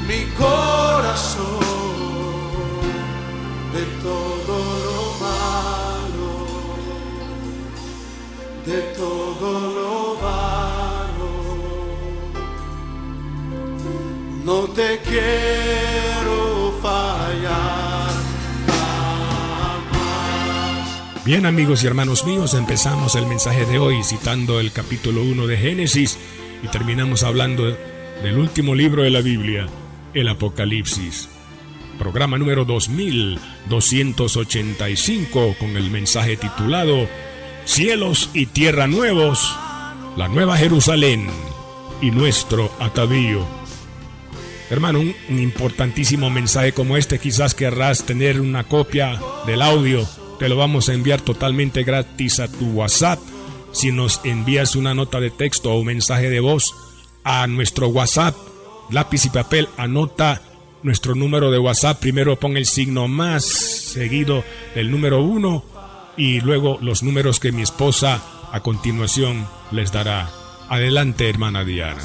mi 0.06 0.26
corazón 0.36 1.60
de 3.72 3.84
todo 4.02 4.84
de 8.66 8.80
todo 8.96 9.60
lo 9.60 9.73
No 14.44 14.64
te 14.64 14.98
quiero 14.98 16.78
fallar. 16.82 18.10
Jamás. 19.86 21.24
Bien 21.24 21.46
amigos 21.46 21.82
y 21.82 21.86
hermanos 21.86 22.26
míos, 22.26 22.52
empezamos 22.52 23.14
el 23.14 23.26
mensaje 23.26 23.64
de 23.64 23.78
hoy 23.78 24.04
citando 24.04 24.60
el 24.60 24.70
capítulo 24.70 25.22
1 25.22 25.46
de 25.46 25.56
Génesis 25.56 26.18
y 26.62 26.68
terminamos 26.68 27.22
hablando 27.22 27.74
del 28.22 28.36
último 28.36 28.74
libro 28.74 29.02
de 29.02 29.08
la 29.08 29.22
Biblia, 29.22 29.66
el 30.12 30.28
Apocalipsis. 30.28 31.30
Programa 31.98 32.36
número 32.36 32.66
2285 32.66 35.56
con 35.58 35.74
el 35.78 35.90
mensaje 35.90 36.36
titulado 36.36 37.08
cielos 37.64 38.28
y 38.34 38.44
tierra 38.44 38.88
nuevos, 38.88 39.56
la 40.18 40.28
nueva 40.28 40.58
Jerusalén 40.58 41.28
y 42.02 42.10
nuestro 42.10 42.70
atavío. 42.78 43.63
Hermano, 44.70 45.00
un, 45.00 45.14
importantísimo 45.28 46.30
mensaje 46.30 46.72
como 46.72 46.96
este, 46.96 47.18
quizás 47.18 47.54
querrás 47.54 48.04
tener 48.04 48.40
una 48.40 48.64
copia 48.64 49.20
del 49.46 49.62
audio, 49.62 50.06
te 50.38 50.48
lo 50.48 50.56
vamos 50.56 50.88
a 50.88 50.94
enviar 50.94 51.20
totalmente 51.20 51.84
gratis 51.84 52.40
a 52.40 52.48
tu 52.48 52.70
WhatsApp. 52.72 53.20
Si 53.72 53.92
nos 53.92 54.20
envías 54.24 54.76
una 54.76 54.94
nota 54.94 55.20
de 55.20 55.30
texto 55.30 55.72
o 55.72 55.80
un 55.80 55.86
mensaje 55.86 56.30
de 56.30 56.40
voz 56.40 56.74
a 57.24 57.46
nuestro 57.46 57.88
WhatsApp, 57.88 58.36
lápiz 58.90 59.26
y 59.26 59.30
papel, 59.30 59.68
anota 59.76 60.40
nuestro 60.82 61.14
número 61.14 61.50
de 61.50 61.58
WhatsApp. 61.58 61.98
Primero 61.98 62.38
pon 62.38 62.56
el 62.56 62.66
signo 62.66 63.08
más 63.08 63.44
seguido 63.44 64.44
del 64.74 64.90
número 64.90 65.22
uno 65.22 65.64
y 66.16 66.40
luego 66.40 66.78
los 66.80 67.02
números 67.02 67.40
que 67.40 67.52
mi 67.52 67.62
esposa 67.62 68.22
a 68.52 68.60
continuación 68.60 69.46
les 69.72 69.92
dará. 69.92 70.30
Adelante, 70.68 71.28
hermana 71.28 71.64
Diana. 71.64 72.02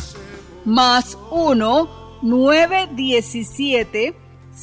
Más 0.66 1.18
1 1.32 1.99
917 2.22 4.14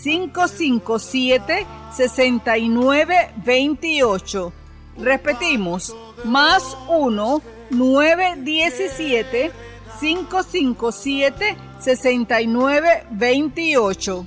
557 0.02 1.66
6928. 1.96 4.52
Repetimos, 4.98 5.96
más 6.24 6.76
1 6.88 7.42
917 7.70 9.52
557 10.00 11.56
6928. 11.80 14.26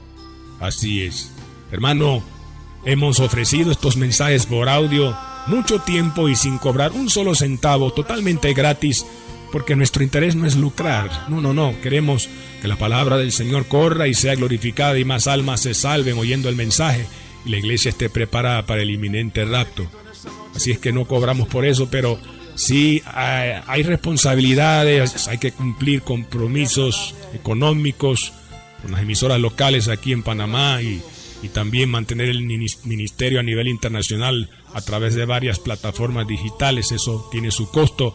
Así 0.59 1.03
es. 1.03 1.31
Hermano, 1.71 2.23
Hemos 2.85 3.19
ofrecido 3.19 3.71
estos 3.71 3.97
mensajes 3.97 4.45
por 4.45 4.69
audio 4.69 5.15
mucho 5.47 5.79
tiempo 5.79 6.29
y 6.29 6.35
sin 6.35 6.57
cobrar 6.57 6.93
un 6.93 7.09
solo 7.09 7.35
centavo, 7.35 7.91
totalmente 7.91 8.53
gratis, 8.53 9.05
porque 9.51 9.75
nuestro 9.75 10.03
interés 10.03 10.35
no 10.35 10.45
es 10.45 10.55
lucrar. 10.55 11.29
No, 11.29 11.41
no, 11.41 11.53
no. 11.53 11.79
Queremos 11.81 12.29
que 12.61 12.67
la 12.67 12.77
palabra 12.77 13.17
del 13.17 13.31
Señor 13.31 13.67
corra 13.67 14.07
y 14.07 14.13
sea 14.13 14.35
glorificada 14.35 14.97
y 14.99 15.05
más 15.05 15.27
almas 15.27 15.61
se 15.61 15.73
salven 15.73 16.17
oyendo 16.17 16.49
el 16.49 16.55
mensaje 16.55 17.05
y 17.45 17.49
la 17.49 17.57
iglesia 17.57 17.89
esté 17.89 18.09
preparada 18.09 18.65
para 18.65 18.81
el 18.81 18.91
inminente 18.91 19.45
rapto. 19.45 19.89
Así 20.55 20.71
es 20.71 20.79
que 20.79 20.91
no 20.91 21.05
cobramos 21.05 21.47
por 21.47 21.65
eso, 21.65 21.89
pero 21.89 22.19
sí 22.55 23.01
hay, 23.05 23.83
responsabilidades, 23.83 25.27
hay 25.27 25.37
que 25.37 25.51
cumplir 25.51 26.01
compromisos 26.01 27.15
económicos 27.33 28.33
con 28.81 28.91
las 28.91 29.01
emisoras 29.01 29.39
locales 29.39 29.87
aquí 29.87 30.11
en 30.11 30.23
Panamá 30.23 30.81
y, 30.81 31.01
y 31.41 31.49
también 31.49 31.89
mantener 31.89 32.29
el 32.29 32.41
ministerio 32.41 33.39
a 33.39 33.43
nivel 33.43 33.67
internacional 33.67 34.49
a 34.73 34.81
través 34.81 35.15
de 35.15 35.25
varias 35.25 35.59
plataformas 35.59 36.27
digitales. 36.27 36.91
Eso 36.91 37.27
tiene 37.31 37.51
su 37.51 37.69
costo 37.69 38.13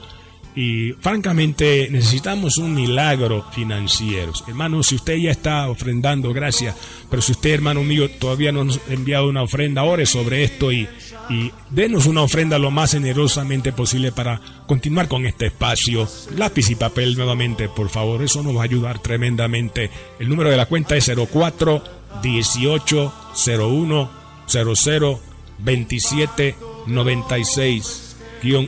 y 0.56 0.92
francamente 0.92 1.88
necesitamos 1.90 2.58
un 2.58 2.74
milagro 2.74 3.44
financiero. 3.52 4.32
Hermano, 4.46 4.82
si 4.82 4.94
usted 4.94 5.16
ya 5.16 5.32
está 5.32 5.68
ofrendando, 5.68 6.32
gracias. 6.32 6.76
Pero 7.10 7.22
si 7.22 7.32
usted, 7.32 7.50
hermano 7.50 7.82
mío, 7.82 8.08
todavía 8.08 8.52
no 8.52 8.64
nos 8.64 8.80
ha 8.88 8.92
enviado 8.92 9.28
una 9.28 9.42
ofrenda, 9.42 9.82
ore 9.82 10.06
sobre 10.06 10.44
esto 10.44 10.70
y, 10.70 10.88
y 11.28 11.50
denos 11.70 12.06
una 12.06 12.22
ofrenda 12.22 12.58
lo 12.58 12.70
más 12.70 12.92
generosamente 12.92 13.72
posible 13.72 14.12
para 14.12 14.40
continuar 14.66 15.08
con 15.08 15.26
este 15.26 15.46
espacio. 15.46 16.08
Lápiz 16.36 16.70
y 16.70 16.76
papel 16.76 17.16
nuevamente, 17.16 17.68
por 17.68 17.88
favor. 17.88 18.22
Eso 18.22 18.42
nos 18.42 18.56
va 18.56 18.60
a 18.60 18.64
ayudar 18.64 19.00
tremendamente. 19.00 19.90
El 20.20 20.28
número 20.28 20.50
de 20.50 20.56
la 20.56 20.66
cuenta 20.66 20.96
es 20.96 21.10
04 21.10 21.82
18 22.22 23.12
01 23.34 24.10
00 24.46 25.20
27 25.58 26.56
96 26.86 28.03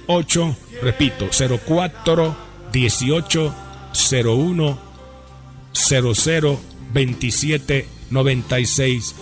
8 0.06 0.56
Repito, 0.82 1.28
04 1.30 2.36
18 2.72 3.54
01 3.92 4.78
00 5.72 6.60
27 6.92 7.88
96 8.10 9.14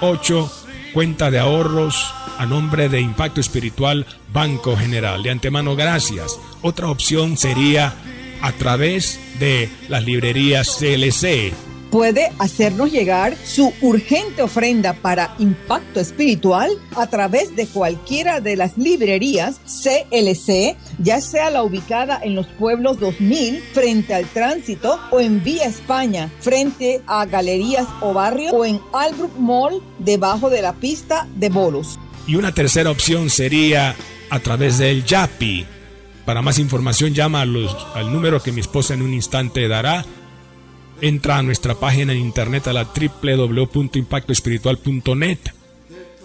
8 0.00 0.52
cuenta 0.92 1.30
de 1.30 1.38
ahorros 1.38 2.12
a 2.38 2.46
nombre 2.46 2.88
de 2.88 3.00
Impacto 3.00 3.40
Espiritual 3.40 4.06
Banco 4.32 4.76
General. 4.76 5.22
De 5.22 5.30
antemano, 5.30 5.76
gracias. 5.76 6.38
Otra 6.62 6.88
opción 6.88 7.36
sería 7.36 7.94
a 8.40 8.52
través 8.52 9.20
de 9.38 9.70
las 9.88 10.04
librerías 10.04 10.76
CLC 10.78 11.52
puede 11.92 12.32
hacernos 12.38 12.90
llegar 12.90 13.36
su 13.44 13.70
urgente 13.82 14.40
ofrenda 14.40 14.94
para 14.94 15.34
impacto 15.38 16.00
espiritual 16.00 16.70
a 16.96 17.06
través 17.06 17.54
de 17.54 17.66
cualquiera 17.66 18.40
de 18.40 18.56
las 18.56 18.78
librerías 18.78 19.60
CLC, 19.66 20.74
ya 20.98 21.20
sea 21.20 21.50
la 21.50 21.62
ubicada 21.62 22.18
en 22.24 22.34
los 22.34 22.46
pueblos 22.46 22.98
2000 22.98 23.62
frente 23.74 24.14
al 24.14 24.24
tránsito 24.24 24.98
o 25.10 25.20
en 25.20 25.44
Vía 25.44 25.66
España 25.66 26.30
frente 26.40 27.02
a 27.06 27.26
Galerías 27.26 27.86
o 28.00 28.14
Barrio 28.14 28.52
o 28.52 28.64
en 28.64 28.80
Albrook 28.94 29.36
Mall 29.38 29.82
debajo 29.98 30.48
de 30.48 30.62
la 30.62 30.72
pista 30.72 31.28
de 31.36 31.50
bolos. 31.50 31.98
Y 32.26 32.36
una 32.36 32.54
tercera 32.54 32.90
opción 32.90 33.28
sería 33.28 33.94
a 34.30 34.40
través 34.40 34.78
del 34.78 35.04
YAPI. 35.04 35.66
Para 36.24 36.40
más 36.40 36.58
información 36.58 37.12
llama 37.12 37.42
al 37.42 38.12
número 38.12 38.42
que 38.42 38.52
mi 38.52 38.62
esposa 38.62 38.94
en 38.94 39.02
un 39.02 39.12
instante 39.12 39.68
dará 39.68 40.06
entra 41.02 41.36
a 41.36 41.42
nuestra 41.42 41.74
página 41.74 42.14
en 42.14 42.20
internet 42.20 42.68
a 42.68 42.72
la 42.72 42.84
www.impactoespiritual.net 42.84 45.38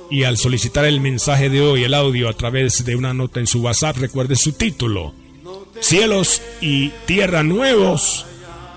y 0.09 0.23
al 0.23 0.37
solicitar 0.37 0.85
el 0.85 1.01
mensaje 1.01 1.49
de 1.49 1.59
hoy, 1.61 1.83
el 1.83 1.93
audio 1.93 2.29
a 2.29 2.33
través 2.33 2.85
de 2.85 2.95
una 2.95 3.13
nota 3.13 3.41
en 3.41 3.47
su 3.47 3.61
WhatsApp, 3.61 3.97
recuerde 3.97 4.37
su 4.37 4.53
título. 4.53 5.13
Cielos 5.81 6.41
y 6.61 6.91
tierra 7.05 7.43
nuevos, 7.43 8.25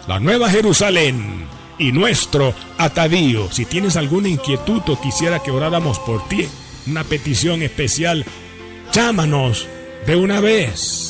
la 0.09 0.19
nueva 0.19 0.51
Jerusalén 0.51 1.45
y 1.79 1.93
nuestro 1.93 2.53
atavío. 2.79 3.53
Si 3.53 3.65
tienes 3.65 3.97
alguna 3.97 4.29
inquietud 4.29 4.83
o 4.89 5.01
quisiera 5.01 5.41
que 5.43 5.51
oráramos 5.51 5.99
por 6.01 6.29
ti, 6.29 6.47
una 6.87 7.05
petición 7.05 7.63
especial, 7.63 8.27
llámanos 8.93 9.67
de 10.07 10.17
una 10.17 10.41
vez. 10.41 11.10